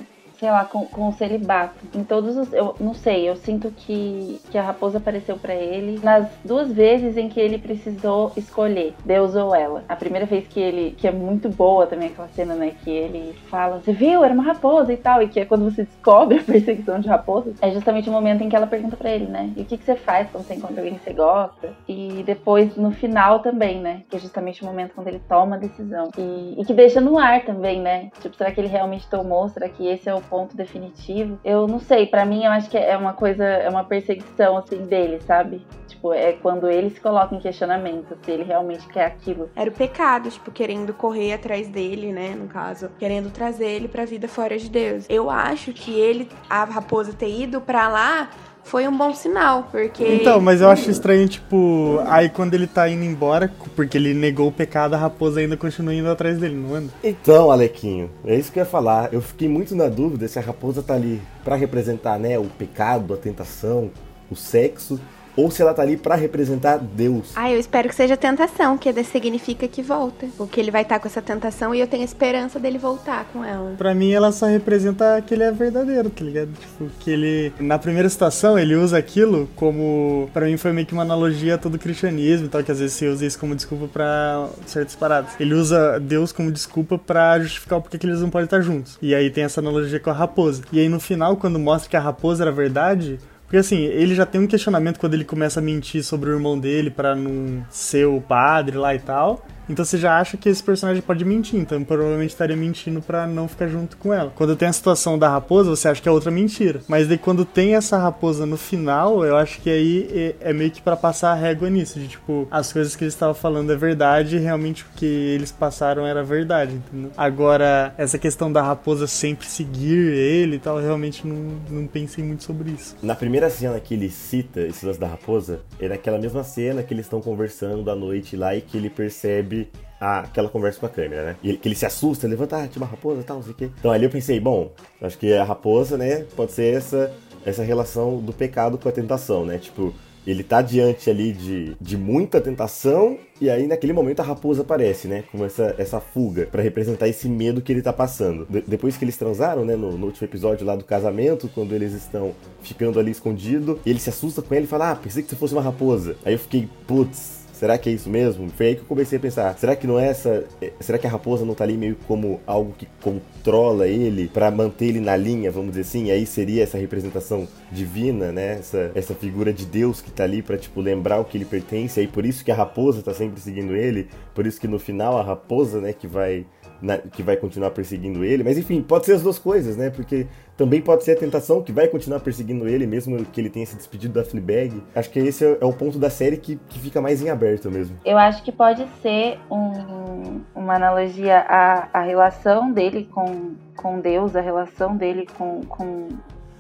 [0.41, 1.75] sei lá, com, com o celibato.
[1.95, 2.53] Em todos os.
[2.53, 7.19] Eu não sei, eu sinto que, que a raposa apareceu para ele nas duas vezes
[7.19, 9.85] em que ele precisou escolher Deus ou ela.
[9.87, 10.93] A primeira vez que ele.
[10.93, 12.73] que é muito boa também aquela cena, né?
[12.83, 15.23] Que ele fala, você viu, era uma raposa e tal.
[15.23, 17.55] E que é quando você descobre a perseguição de raposas.
[17.61, 19.53] É justamente o momento em que ela pergunta para ele, né?
[19.55, 21.75] E o que, que você faz quando você encontra alguém que você gosta?
[21.87, 24.03] E depois, no final também, né?
[24.09, 26.09] Que é justamente o momento quando ele toma a decisão.
[26.17, 28.11] E, e que deixa no ar também, né?
[28.23, 29.47] Tipo, será que ele realmente tomou?
[29.51, 31.39] Será que esse é o ponto definitivo.
[31.45, 34.87] Eu não sei, para mim eu acho que é uma coisa, é uma perseguição assim
[34.87, 35.67] dele, sabe?
[35.89, 39.51] Tipo, é quando ele se coloca em questionamento se ele realmente quer aquilo.
[39.57, 44.05] Era o pecado, tipo, querendo correr atrás dele, né, no caso, querendo trazer ele para
[44.05, 45.05] vida fora de Deus.
[45.09, 48.31] Eu acho que ele, a raposa ter ido para lá
[48.71, 50.07] foi um bom sinal, porque.
[50.07, 54.47] Então, mas eu acho estranho, tipo, aí quando ele tá indo embora, porque ele negou
[54.47, 56.93] o pecado, a raposa ainda continua indo atrás dele, não anda?
[57.03, 59.13] Então, Alequinho, é isso que eu ia falar.
[59.13, 63.13] Eu fiquei muito na dúvida se a raposa tá ali para representar, né, o pecado,
[63.13, 63.91] a tentação,
[64.31, 65.01] o sexo,
[65.41, 67.33] ou se ela tá ali para representar Deus.
[67.35, 70.27] Ah, eu espero que seja tentação, que significa que volta.
[70.37, 73.45] Porque ele vai estar tá com essa tentação e eu tenho esperança dele voltar com
[73.45, 73.75] ela.
[73.77, 76.51] Pra mim, ela só representa que ele é verdadeiro, tá ligado?
[76.53, 77.53] Tipo, que ele.
[77.59, 80.29] Na primeira situação, ele usa aquilo como.
[80.33, 82.79] Pra mim, foi meio que uma analogia a todo o cristianismo e tal, que às
[82.79, 85.33] vezes você usa isso como desculpa para certas paradas.
[85.41, 88.99] Ele usa Deus como desculpa para justificar o porquê que eles não podem estar juntos.
[89.01, 90.63] E aí tem essa analogia com a raposa.
[90.73, 93.19] E aí no final, quando mostra que a raposa era verdade,
[93.51, 96.57] porque assim, ele já tem um questionamento quando ele começa a mentir sobre o irmão
[96.57, 99.45] dele para não ser o padre lá e tal.
[99.71, 103.47] Então você já acha que esse personagem pode mentir, então provavelmente estaria mentindo para não
[103.47, 104.33] ficar junto com ela.
[104.35, 106.81] Quando tem a situação da raposa, você acha que é outra mentira.
[106.89, 110.73] Mas daí quando tem essa raposa no final, eu acho que aí é, é meio
[110.73, 113.77] que para passar a régua nisso, de tipo, as coisas que eles estavam falando é
[113.77, 117.13] verdade realmente o que eles passaram era verdade, entendeu?
[117.17, 122.43] Agora, essa questão da raposa sempre seguir ele e tal, realmente não, não pensei muito
[122.43, 122.97] sobre isso.
[123.03, 126.93] Na primeira cena que ele cita esses lance da raposa, era aquela mesma cena que
[126.93, 129.60] eles estão conversando à noite lá e que ele percebe
[130.01, 131.37] a, aquela conversa com a câmera, né?
[131.43, 133.53] E ele, que ele se assusta, levanta, ah, tinha uma raposa e tal, não sei
[133.53, 133.71] o quê.
[133.79, 137.13] Então ali eu pensei, bom, acho que a raposa, né, pode ser essa,
[137.45, 139.59] essa relação do pecado com a tentação, né?
[139.59, 139.95] Tipo,
[140.27, 145.09] ele tá diante ali de, de muita tentação e aí naquele momento a raposa aparece,
[145.09, 145.25] né?
[145.33, 148.47] Com essa, essa fuga para representar esse medo que ele tá passando.
[148.49, 149.77] De, depois que eles transaram, né?
[149.77, 154.11] No, no, último episódio lá do casamento, quando eles estão ficando ali escondido, ele se
[154.11, 156.17] assusta com ele e fala: Ah, pensei que você fosse uma raposa.
[156.25, 158.49] Aí eu fiquei, putz, Será que é isso mesmo?
[158.49, 161.07] Foi aí que eu comecei a pensar, será que não é essa, é, será que
[161.07, 165.15] a raposa não tá ali meio como algo que controla ele para manter ele na
[165.15, 166.07] linha, vamos dizer assim?
[166.07, 168.61] E aí seria essa representação divina, né?
[168.61, 172.01] Essa, essa figura de Deus que tá ali para tipo lembrar o que ele pertence.
[172.01, 174.79] E aí por isso que a raposa tá sempre seguindo ele, por isso que no
[174.79, 176.47] final a raposa, né, que vai
[176.81, 178.43] na, que vai continuar perseguindo ele.
[178.43, 179.91] Mas enfim, pode ser as duas coisas, né?
[179.91, 180.27] Porque
[180.57, 183.77] também pode ser a tentação que vai continuar perseguindo ele, mesmo que ele tenha se
[183.77, 184.83] despedido da Fleabag.
[184.95, 187.97] Acho que esse é, o ponto da série que, que fica mais em aberto mesmo.
[188.05, 194.37] Eu acho que pode ser um, uma analogia à, à relação dele com, com Deus,
[194.37, 196.09] a relação dele com, com,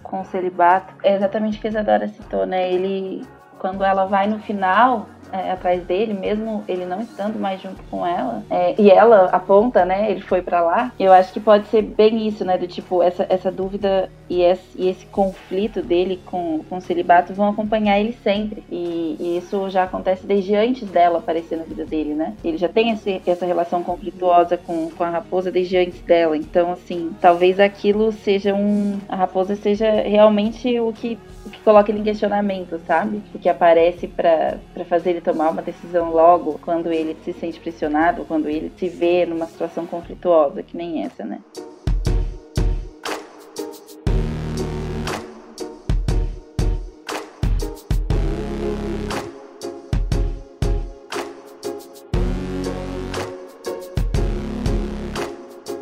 [0.02, 0.94] com o celibato.
[1.02, 2.72] É exatamente o que a Isadora citou, né?
[2.72, 3.22] Ele,
[3.58, 8.06] quando ela vai no final é, atrás dele, mesmo ele não estando mais junto com
[8.06, 11.82] ela, é, e ela aponta, né, ele foi para lá, eu acho que pode ser
[11.82, 16.62] bem isso, né, do tipo, essa, essa dúvida e esse, e esse conflito dele com,
[16.68, 21.18] com o celibato vão acompanhar ele sempre, e, e, isso já acontece desde antes dela
[21.18, 25.10] aparecer na vida dele, né, ele já tem esse, essa relação conflituosa com, com a
[25.10, 30.92] raposa desde antes dela, então, assim, talvez aquilo seja um, a raposa seja realmente o
[30.92, 33.22] que o que coloca ele em questionamento, sabe?
[33.34, 34.58] O que aparece para
[34.88, 39.26] fazer ele tomar uma decisão logo quando ele se sente pressionado, quando ele se vê
[39.26, 41.40] numa situação conflituosa, que nem essa, né?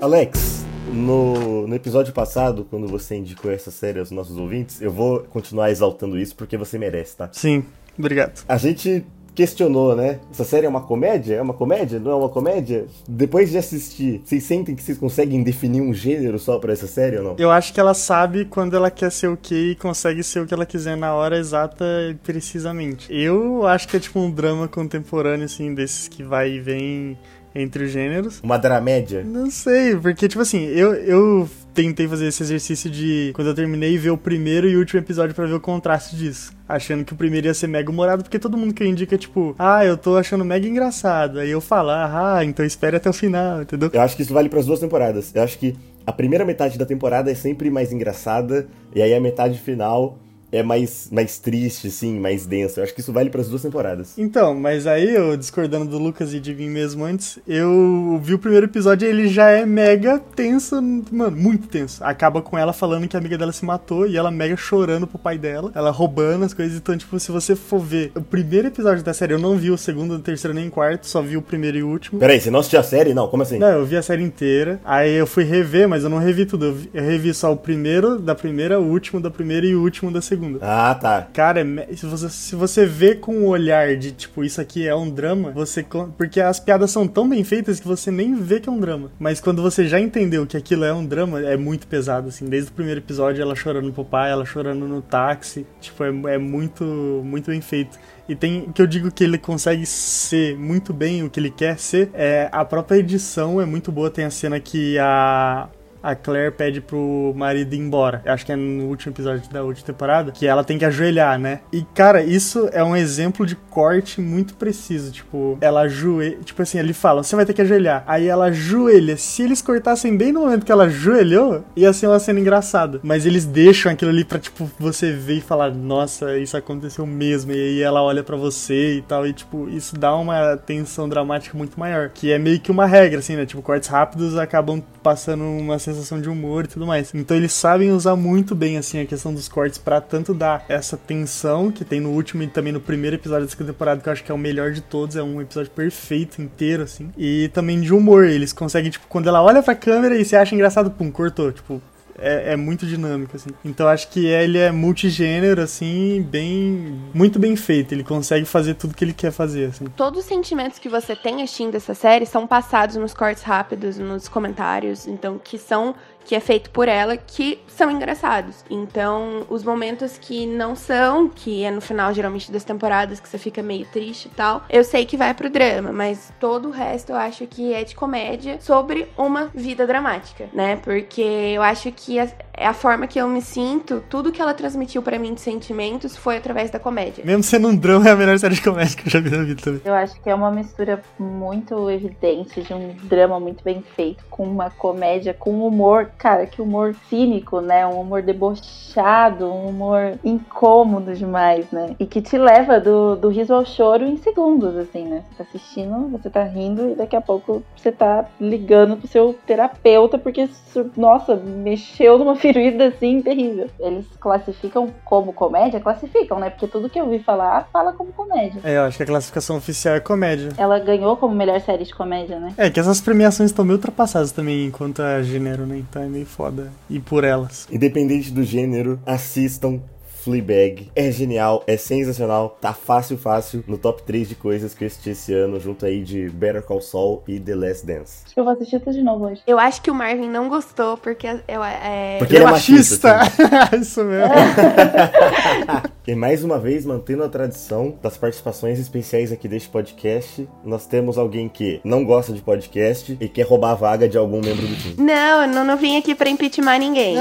[0.00, 5.20] Alex, no, no episódio passado, quando você indicou essa série aos nossos ouvintes, eu vou
[5.24, 7.28] continuar exaltando isso porque você merece, tá?
[7.32, 7.64] Sim,
[7.98, 8.44] obrigado.
[8.48, 9.04] A gente
[9.38, 10.18] questionou, né?
[10.32, 11.36] Essa série é uma comédia?
[11.36, 12.00] É uma comédia?
[12.00, 12.86] Não é uma comédia?
[13.06, 17.18] Depois de assistir, vocês sentem que vocês conseguem definir um gênero só para essa série
[17.18, 17.36] ou não?
[17.38, 20.46] Eu acho que ela sabe quando ela quer ser o que e consegue ser o
[20.46, 23.06] que ela quiser na hora exata e precisamente.
[23.14, 27.16] Eu acho que é tipo um drama contemporâneo, assim, desses que vai e vem
[27.54, 28.40] entre os gêneros.
[28.42, 29.24] Uma dramédia?
[29.24, 33.96] Não sei, porque, tipo assim, eu, eu tentei fazer esse exercício de, quando eu terminei,
[33.96, 36.52] ver o primeiro e último episódio para ver o contraste disso.
[36.68, 39.84] Achando que o primeiro ia ser mega humorado, porque todo mundo que indica, tipo, ah,
[39.84, 41.38] eu tô achando mega engraçado.
[41.38, 43.90] Aí eu falo, ah, então espere até o final, entendeu?
[43.92, 45.32] Eu acho que isso vale para as duas temporadas.
[45.34, 45.76] Eu acho que
[46.06, 50.18] a primeira metade da temporada é sempre mais engraçada, e aí a metade final
[50.50, 52.80] é mais, mais triste, assim, mais denso.
[52.80, 54.14] Eu acho que isso vale para as duas temporadas.
[54.16, 58.38] Então, mas aí eu, discordando do Lucas e de mim mesmo antes, eu vi o
[58.38, 60.80] primeiro episódio e ele já é mega tenso,
[61.10, 62.02] mano, muito tenso.
[62.02, 65.18] Acaba com ela falando que a amiga dela se matou e ela mega chorando pro
[65.18, 66.76] pai dela, ela roubando as coisas.
[66.76, 69.78] Então, tipo, se você for ver o primeiro episódio da série, eu não vi o
[69.78, 72.18] segundo, o terceiro nem o quarto, só vi o primeiro e o último.
[72.18, 73.12] Peraí, você não assistiu a série?
[73.12, 73.58] Não, como assim?
[73.58, 74.80] Não, eu vi a série inteira.
[74.84, 76.66] Aí eu fui rever, mas eu não revi tudo.
[76.66, 79.82] Eu, vi, eu revi só o primeiro da primeira, o último da primeira e o
[79.82, 80.37] último da segunda.
[80.60, 81.28] Ah, tá.
[81.32, 81.64] Cara,
[81.94, 85.50] se você, se você vê com o olhar de, tipo, isso aqui é um drama,
[85.50, 85.84] você.
[86.16, 89.10] Porque as piadas são tão bem feitas que você nem vê que é um drama.
[89.18, 92.46] Mas quando você já entendeu que aquilo é um drama, é muito pesado, assim.
[92.46, 95.66] Desde o primeiro episódio, ela chorando pro pai, ela chorando no táxi.
[95.80, 97.98] Tipo, é, é muito, muito bem feito.
[98.28, 101.78] E tem que eu digo que ele consegue ser muito bem o que ele quer
[101.78, 102.10] ser.
[102.12, 104.10] É, a própria edição é muito boa.
[104.10, 105.68] Tem a cena que a,
[106.02, 108.22] a Claire pede pro marido ir embora.
[108.26, 111.60] Acho que é no último episódio da última temporada, que ela tem que ajoelhar, né?
[111.72, 115.12] E, cara, isso é um exemplo de corte muito preciso.
[115.12, 116.38] Tipo, ela ajoelha.
[116.44, 118.04] Tipo assim, ele fala: você vai ter que ajoelhar.
[118.06, 119.16] Aí ela ajoelha.
[119.16, 123.00] Se eles cortassem bem no momento que ela ajoelhou, ia ser uma cena engraçada.
[123.02, 127.52] Mas eles deixam aquilo ali pra, tipo, você ver e falar: nossa, isso aconteceu mesmo.
[127.52, 129.26] E aí ela olha para você e tal.
[129.26, 132.10] E, tipo, isso dá uma tensão dramática muito maior.
[132.10, 133.46] Que é meio que uma regra, assim, né?
[133.46, 137.12] Tipo, cortes rápidos acabam passando uma sensação de humor e tudo mais.
[137.14, 140.96] Então eles sabem usar muito bem assim a questão dos cortes para tanto dar essa
[140.96, 144.24] tensão que tem no último e também no primeiro episódio dessa temporada que eu acho
[144.24, 147.10] que é o melhor de todos, é um episódio perfeito inteiro assim.
[147.16, 150.54] E também de humor, eles conseguem tipo quando ela olha para câmera e se acha
[150.54, 151.80] engraçado, pum, cortou, tipo,
[152.18, 153.50] é, é, muito dinâmico, assim.
[153.64, 157.00] Então acho que ele é multigênero, assim, bem.
[157.14, 157.92] muito bem feito.
[157.92, 159.86] Ele consegue fazer tudo que ele quer fazer, assim.
[159.96, 164.28] Todos os sentimentos que você tem assistindo essa série são passados nos cortes rápidos, nos
[164.28, 165.94] comentários, então, que são
[166.28, 168.62] que é feito por ela, que são engraçados.
[168.68, 173.38] Então, os momentos que não são, que é no final geralmente das temporadas que você
[173.38, 177.12] fica meio triste e tal, eu sei que vai pro drama, mas todo o resto
[177.12, 180.76] eu acho que é de comédia sobre uma vida dramática, né?
[180.76, 185.00] Porque eu acho que é a forma que eu me sinto, tudo que ela transmitiu
[185.00, 187.24] pra mim de sentimentos foi através da comédia.
[187.24, 189.44] Mesmo sendo um drama, é a melhor série de comédia que eu já vi na
[189.44, 189.80] vida também.
[189.82, 194.42] Eu acho que é uma mistura muito evidente de um drama muito bem feito com
[194.42, 197.86] uma comédia, com humor, cara, que humor cínico, né?
[197.86, 201.94] Um humor debochado, um humor incômodo demais, né?
[201.98, 205.22] E que te leva do, do riso ao choro em segundos, assim, né?
[205.30, 209.34] Você tá assistindo, você tá rindo e daqui a pouco você tá ligando pro seu
[209.46, 210.48] terapeuta porque,
[210.96, 213.68] nossa, mexeu numa ferida assim terrível.
[213.78, 215.80] Eles classificam como comédia?
[215.80, 216.50] Classificam, né?
[216.50, 218.60] Porque tudo que eu ouvi falar, fala como comédia.
[218.64, 220.50] É, eu acho que a classificação oficial é comédia.
[220.56, 222.52] Ela ganhou como melhor série de comédia, né?
[222.56, 225.78] É, que essas premiações estão meio ultrapassadas também enquanto a gênero, né?
[225.78, 227.68] Então é meio foda ir por elas.
[227.70, 229.80] Independente do gênero, assistam
[230.28, 230.90] Fleabag.
[230.94, 235.10] É genial, é sensacional, tá fácil, fácil no top 3 de coisas que eu assisti
[235.10, 238.24] esse ano, junto aí de Better Call Saul e The Last Dance.
[238.26, 239.40] Acho que eu vou assistir tudo de novo hoje.
[239.46, 243.20] Eu acho que o Marvin não gostou porque eu, é, Porque ele é machista.
[243.80, 244.34] Isso mesmo.
[246.08, 251.18] E mais uma vez, mantendo a tradição das participações especiais aqui deste podcast, nós temos
[251.18, 254.74] alguém que não gosta de podcast e quer roubar a vaga de algum membro do
[254.74, 254.94] time.
[254.96, 257.16] Não, eu não, não vim aqui pra impeachment ninguém.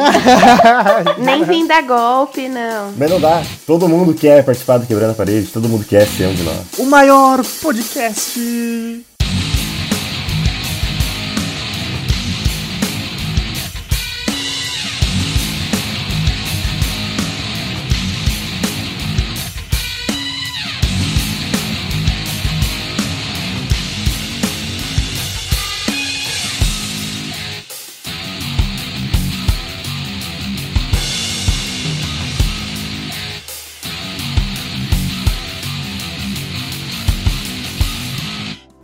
[1.20, 2.94] Nem vim dar golpe, não.
[2.98, 3.44] Mas não dá.
[3.66, 6.58] Todo mundo quer participar do Quebrando a Parede, todo mundo quer ser um de nós.
[6.80, 9.06] o maior podcast.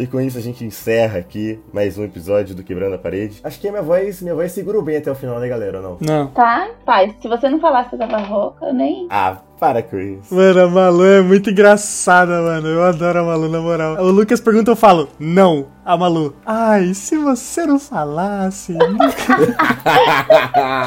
[0.03, 3.39] E com isso a gente encerra aqui mais um episódio do Quebrando a Parede.
[3.41, 5.77] Acho que a minha voz, minha voz segurou bem até o final, né, galera?
[5.77, 5.97] Ou não?
[6.01, 6.27] Não.
[6.27, 7.15] Tá, paz.
[7.21, 9.07] Se você não falasse que eu tava rouca, eu nem.
[9.09, 10.35] Ah, para com isso.
[10.35, 12.67] Mano, a Malu é muito engraçada, mano.
[12.67, 13.95] Eu adoro a Malu, na moral.
[13.95, 15.67] O Lucas pergunta, eu falo, não.
[15.85, 18.75] A Malu, ai, se você não falasse.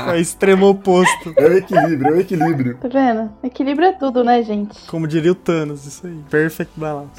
[0.09, 1.33] é o extremo oposto.
[1.39, 2.77] É o equilíbrio, é o equilíbrio.
[2.77, 3.31] Tá vendo?
[3.43, 4.79] Equilíbrio é tudo, né, gente?
[4.87, 6.21] Como diria o Thanos, isso aí.
[6.29, 7.13] Perfect balance.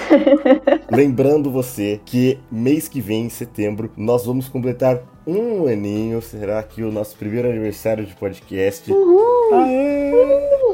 [0.92, 6.22] Lembrando você que mês que vem, em setembro, nós vamos completar um aninho.
[6.22, 8.90] Será que o nosso primeiro aniversário de podcast.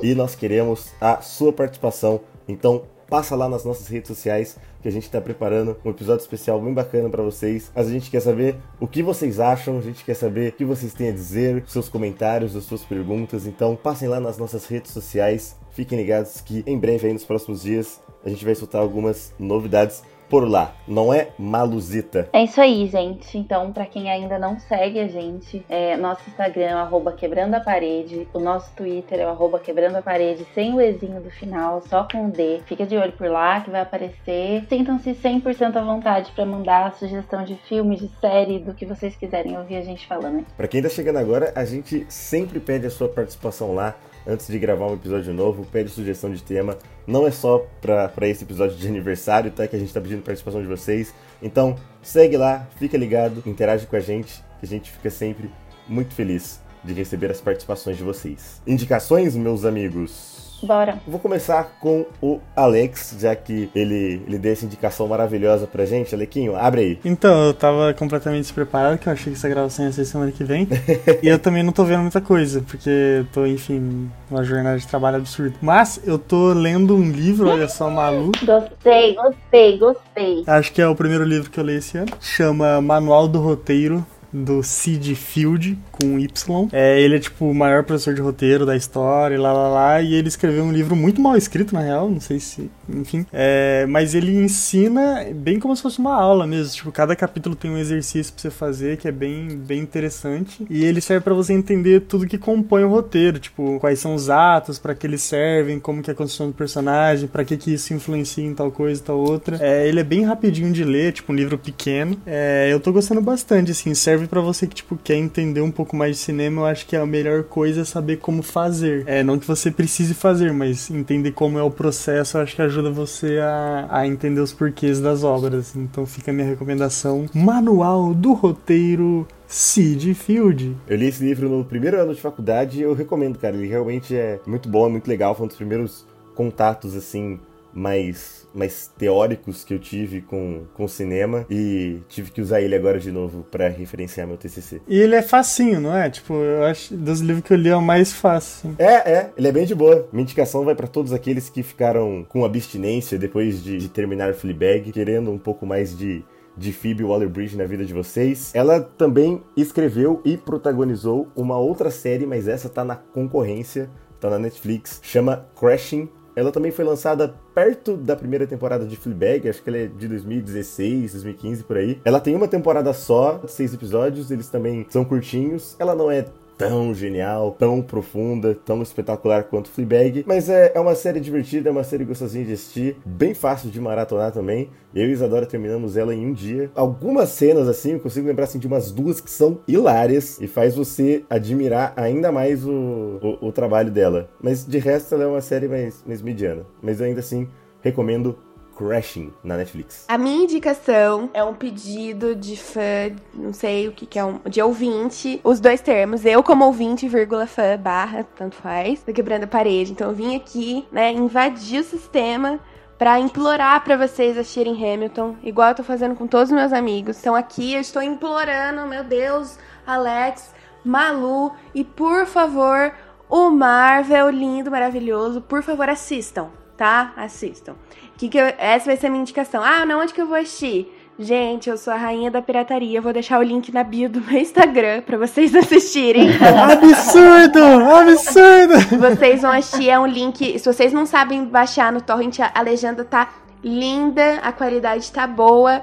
[0.02, 2.22] E nós queremos a sua participação.
[2.48, 6.60] Então passa lá nas nossas redes sociais que a gente está preparando um episódio especial
[6.60, 7.72] bem bacana para vocês.
[7.74, 10.66] Mas a gente quer saber o que vocês acham, a gente quer saber o que
[10.66, 13.48] vocês têm a dizer, seus comentários, as suas perguntas.
[13.48, 15.56] Então passem lá nas nossas redes sociais.
[15.72, 20.04] Fiquem ligados que em breve, aí nos próximos dias, a gente vai soltar algumas novidades
[20.34, 20.74] por lá.
[20.88, 22.28] Não é Maluzita.
[22.34, 23.38] É isso aí, gente.
[23.38, 27.54] Então, pra quem ainda não segue a gente, é, nosso Instagram é o arroba quebrando
[27.54, 31.30] a parede, o nosso Twitter é o arroba quebrando a parede, sem o Ezinho do
[31.30, 32.62] final, só com o D.
[32.66, 34.66] Fica de olho por lá que vai aparecer.
[34.68, 39.16] Sintam-se 100% à vontade pra mandar a sugestão de filme, de série, do que vocês
[39.16, 40.48] quiserem ouvir a gente falando.
[40.58, 43.96] Pra quem tá chegando agora, a gente sempre pede a sua participação lá.
[44.26, 46.78] Antes de gravar um episódio novo, pede sugestão de tema.
[47.06, 49.68] Não é só pra esse episódio de aniversário, tá?
[49.68, 51.14] Que a gente tá pedindo participação de vocês.
[51.42, 55.52] Então, segue lá, fica ligado, interage com a gente, que a gente fica sempre
[55.88, 58.62] muito feliz de receber as participações de vocês.
[58.66, 60.43] Indicações, meus amigos?
[60.66, 60.98] Bora.
[61.08, 66.14] Vou começar com o Alex, já que ele, ele deu essa indicação maravilhosa pra gente.
[66.16, 67.00] Alequinho, abre aí.
[67.04, 70.44] Então, eu tava completamente despreparado, que eu achei que essa gravação ia ser semana que
[70.44, 70.68] vem.
[71.22, 74.88] e eu também não tô vendo muita coisa, porque eu tô, enfim, numa jornada de
[74.88, 75.56] trabalho absurda.
[75.62, 78.32] Mas eu tô lendo um livro, olha só, Malu.
[78.44, 80.44] Gostei, gostei, gostei.
[80.48, 82.12] Acho que é o primeiro livro que eu li esse ano.
[82.20, 84.06] Chama Manual do Roteiro.
[84.34, 86.68] Do Sid Field, com Y.
[86.72, 90.02] É, ele é tipo o maior professor de roteiro da história, lá lá lá.
[90.02, 92.10] E ele escreveu um livro muito mal escrito, na real.
[92.10, 92.70] Não sei se.
[92.90, 93.26] Enfim.
[93.32, 96.74] É, mas ele ensina bem como se fosse uma aula mesmo.
[96.74, 100.66] Tipo, cada capítulo tem um exercício pra você fazer que é bem, bem interessante.
[100.70, 103.40] E ele serve pra você entender tudo que compõe o roteiro.
[103.40, 106.54] Tipo, quais são os atos, para que eles servem, como que é a construção do
[106.54, 109.58] personagem, para que que isso influencia em tal coisa e tal outra.
[109.62, 112.18] É, ele é bem rapidinho de ler, tipo um livro pequeno.
[112.26, 115.96] É, eu tô gostando bastante, assim, serve pra você que tipo quer entender um pouco
[115.96, 116.62] mais de cinema.
[116.62, 119.04] Eu acho que a melhor coisa é saber como fazer.
[119.08, 122.62] É, não que você precise fazer, mas entender como é o processo, eu acho que
[122.62, 125.76] ajuda você a, a entender os porquês das obras.
[125.76, 129.28] Então fica a minha recomendação: Manual do Roteiro.
[129.46, 130.76] Sid Field.
[130.88, 133.56] Eu li esse livro no primeiro ano de faculdade e eu recomendo, cara.
[133.56, 135.36] Ele realmente é muito bom, é muito legal.
[135.36, 137.40] Foi um dos primeiros contatos, assim,
[137.72, 143.00] mais, mais teóricos que eu tive com, com cinema e tive que usar ele agora
[143.00, 144.82] de novo para referenciar meu TCC.
[144.88, 146.10] E ele é facinho, não é?
[146.10, 148.76] Tipo, eu acho dos livros que eu li é o mais fácil.
[148.78, 150.08] É, é, ele é bem de boa.
[150.12, 154.92] Minha indicação vai para todos aqueles que ficaram com abstinência depois de, de terminar Fleabag,
[154.92, 156.24] querendo um pouco mais de
[156.56, 158.52] de Phoebe Waller-Bridge na vida de vocês.
[158.54, 163.90] Ela também escreveu e protagonizou uma outra série, mas essa tá na concorrência,
[164.20, 166.08] tá na Netflix, chama Crashing.
[166.36, 170.08] Ela também foi lançada perto da primeira temporada de Fleabag, acho que ela é de
[170.08, 172.00] 2016, 2015 por aí.
[172.04, 175.76] Ela tem uma temporada só, seis episódios, eles também são curtinhos.
[175.80, 176.26] Ela não é
[176.58, 181.72] tão genial, tão profunda, tão espetacular quanto Fleabag, mas é, é uma série divertida, é
[181.72, 184.70] uma série gostosinha de assistir, bem fácil de maratonar também.
[184.94, 186.70] Eu e Isadora terminamos ela em um dia.
[186.76, 190.76] Algumas cenas, assim, eu consigo lembrar assim, de umas duas que são hilárias e faz
[190.76, 194.30] você admirar ainda mais o, o, o trabalho dela.
[194.42, 196.64] Mas de resto, ela é uma série mais, mais mediana.
[196.82, 197.48] Mas ainda assim,
[197.82, 198.38] recomendo
[198.78, 200.06] Crashing na Netflix.
[200.08, 204.40] A minha indicação é um pedido de fã, não sei o que, que é, um,
[204.48, 205.40] de ouvinte.
[205.44, 209.92] Os dois termos, eu como ouvinte, vírgula fã, barra, tanto faz, do Quebrando a Parede.
[209.92, 212.60] Então eu vim aqui, né, invadir o sistema
[212.98, 217.18] para implorar para vocês assistirem Hamilton, igual eu tô fazendo com todos os meus amigos.
[217.18, 220.54] Estão aqui, eu estou implorando, meu Deus, Alex,
[220.86, 222.94] Malu, e por favor,
[223.30, 227.14] o Marvel lindo, maravilhoso, por favor, assistam, tá?
[227.18, 227.76] Assistam.
[228.24, 229.62] Que que eu, essa vai ser a minha indicação.
[229.62, 230.90] Ah, não, onde que eu vou assistir?
[231.20, 233.02] Gente, eu sou a rainha da pirataria.
[233.02, 236.30] Vou deixar o link na bio do meu Instagram para vocês assistirem.
[236.32, 237.60] absurdo!
[237.62, 238.98] Absurdo!
[238.98, 240.58] Vocês vão assistir, é um link.
[240.58, 243.28] Se vocês não sabem baixar no torrent, a legenda tá
[243.62, 245.82] linda, a qualidade tá boa.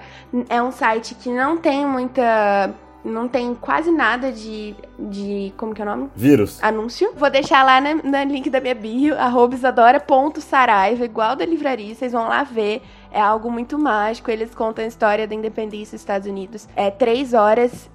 [0.49, 2.71] É um site que não tem muita
[3.05, 4.75] não tem quase nada de.
[4.99, 6.11] de como que é o nome?
[6.15, 6.63] Vírus.
[6.63, 7.13] Anúncio.
[7.17, 12.13] Vou deixar lá no, no link da minha bio, arroba isadora.saraiva, igual da livraria, vocês
[12.13, 12.83] vão lá ver.
[13.13, 14.31] É algo muito mágico.
[14.31, 16.69] Eles contam a história da independência dos Estados Unidos.
[16.77, 17.91] É três horas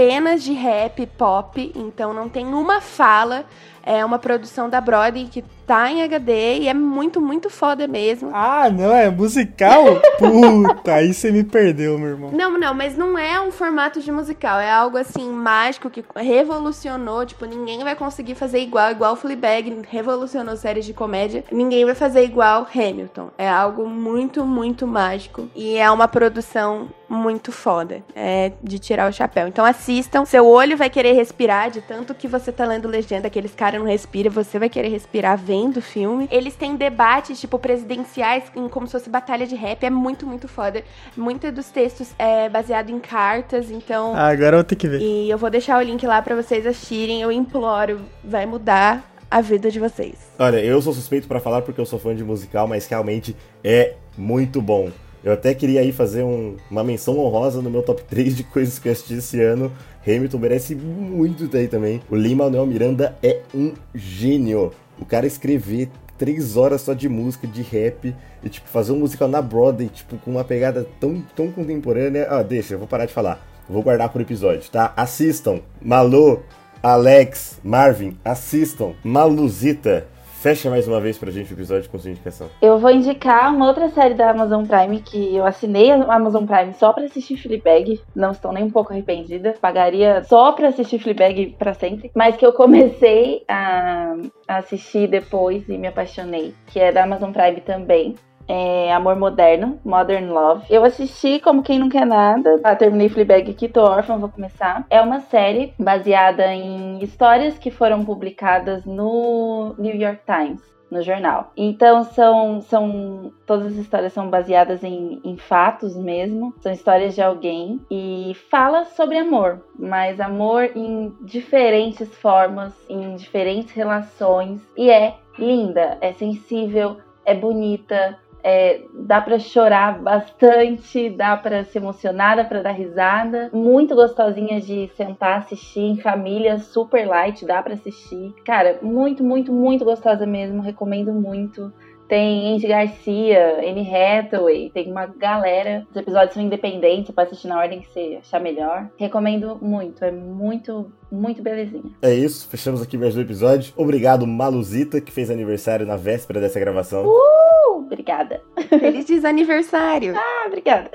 [0.00, 3.44] apenas de rap pop, então não tem uma fala.
[3.82, 8.30] É uma produção da Broadway que tá em HD e é muito, muito foda mesmo.
[8.32, 9.84] Ah, não, é musical?
[10.20, 12.30] Puta, aí você me perdeu, meu irmão.
[12.30, 17.24] Não, não, mas não é um formato de musical, é algo assim mágico que revolucionou,
[17.24, 22.22] tipo, ninguém vai conseguir fazer igual, igual Fleabag revolucionou séries de comédia, ninguém vai fazer
[22.22, 23.30] igual Hamilton.
[23.38, 29.12] É algo muito, muito mágico e é uma produção muito foda, é de tirar o
[29.12, 29.48] chapéu.
[29.48, 33.52] Então assistam, seu olho vai querer respirar de tanto que você tá lendo legenda, aqueles
[33.52, 36.28] caras não respiram, você vai querer respirar vendo o filme.
[36.30, 39.82] Eles têm debates, tipo, presidenciais, em, como se fosse batalha de rap.
[39.82, 40.84] É muito, muito foda.
[41.16, 44.14] Muitos dos textos é baseado em cartas, então.
[44.14, 45.00] Ah, agora eu vou ter que ver.
[45.00, 47.20] E eu vou deixar o link lá para vocês assistirem.
[47.22, 50.14] Eu imploro, vai mudar a vida de vocês.
[50.38, 53.94] Olha, eu sou suspeito para falar porque eu sou fã de musical, mas realmente é
[54.16, 54.90] muito bom.
[55.22, 58.78] Eu até queria aí fazer um, uma menção honrosa no meu top 3 de coisas
[58.78, 59.70] que eu assisti esse ano.
[60.06, 62.00] Hamilton merece muito daí também.
[62.10, 64.72] O Lin-Manuel Miranda é um gênio.
[64.98, 69.26] O cara escrever três horas só de música, de rap, e tipo, fazer um musical
[69.26, 72.26] na Broadway, tipo, com uma pegada tão, tão contemporânea.
[72.28, 73.46] Ah, deixa, eu vou parar de falar.
[73.68, 74.92] Vou guardar por episódio, tá?
[74.96, 75.60] Assistam.
[75.80, 76.42] Malu,
[76.82, 78.94] Alex, Marvin, assistam.
[79.04, 80.06] Maluzita,
[80.40, 82.48] Fecha mais uma vez pra gente o episódio com sua indicação.
[82.62, 86.72] Eu vou indicar uma outra série da Amazon Prime que eu assinei a Amazon Prime
[86.72, 88.00] só pra assistir Fleabag.
[88.16, 89.54] Não estou nem um pouco arrependida.
[89.60, 92.10] Pagaria só pra assistir Fleabag pra sempre.
[92.14, 94.16] Mas que eu comecei a
[94.48, 96.54] assistir depois e me apaixonei.
[96.68, 98.14] Que é da Amazon Prime também
[98.50, 100.66] é Amor Moderno, Modern Love.
[100.68, 102.60] Eu assisti como quem não quer nada.
[102.64, 104.84] Ah, terminei Fleabag aqui, tô órfã, vou começar.
[104.90, 111.52] É uma série baseada em histórias que foram publicadas no New York Times no jornal.
[111.56, 117.22] Então são, são todas as histórias são baseadas em, em, fatos mesmo, são histórias de
[117.22, 125.14] alguém e fala sobre amor, mas amor em diferentes formas, em diferentes relações e é
[125.38, 132.44] linda, é sensível, é bonita, é, dá para chorar bastante, dá para se emocionar, dá
[132.44, 133.50] para dar risada.
[133.52, 138.34] Muito gostosinha de sentar, assistir em família, super light, dá para assistir.
[138.44, 141.72] Cara, muito, muito, muito gostosa mesmo, recomendo muito.
[142.10, 145.86] Tem Andy Garcia, Anne Hathaway, tem uma galera.
[145.88, 148.90] Os episódios são independentes, você pode assistir na ordem que você achar melhor.
[148.96, 151.84] Recomendo muito, é muito, muito belezinha.
[152.02, 153.72] É isso, fechamos aqui mais um episódio.
[153.76, 157.06] Obrigado, Maluzita, que fez aniversário na véspera dessa gravação.
[157.06, 158.42] Uh, obrigada.
[158.68, 160.14] Feliz aniversário.
[160.18, 160.90] ah, obrigada.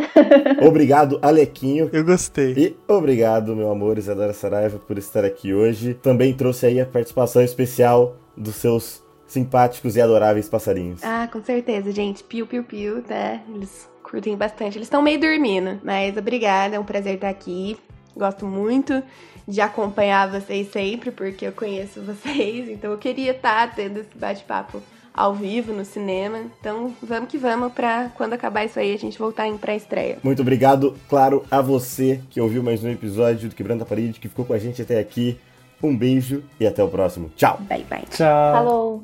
[0.67, 1.89] Obrigado, Alequinho.
[1.93, 2.53] Eu gostei.
[2.57, 5.93] E obrigado, meu amor, Isadora Saraiva, por estar aqui hoje.
[5.93, 11.03] Também trouxe aí a participação especial dos seus simpáticos e adoráveis passarinhos.
[11.03, 12.23] Ah, com certeza, gente.
[12.23, 13.41] Piu, piu, piu, né?
[13.53, 14.77] Eles curtem bastante.
[14.77, 17.77] Eles estão meio dormindo, mas obrigada, é um prazer estar aqui.
[18.15, 19.03] Gosto muito
[19.47, 24.81] de acompanhar vocês sempre, porque eu conheço vocês, então eu queria estar tendo esse bate-papo
[25.13, 26.39] ao vivo no cinema.
[26.59, 30.17] Então vamos que vamos pra quando acabar isso aí a gente voltar em pré-estreia.
[30.23, 34.27] Muito obrigado, claro, a você que ouviu mais um episódio do Quebrando a Parede, que
[34.27, 35.37] ficou com a gente até aqui.
[35.85, 37.31] Um beijo e até o próximo.
[37.35, 37.59] Tchau.
[37.69, 38.03] Bye, bye.
[38.09, 38.53] Tchau.
[38.53, 39.03] Falou.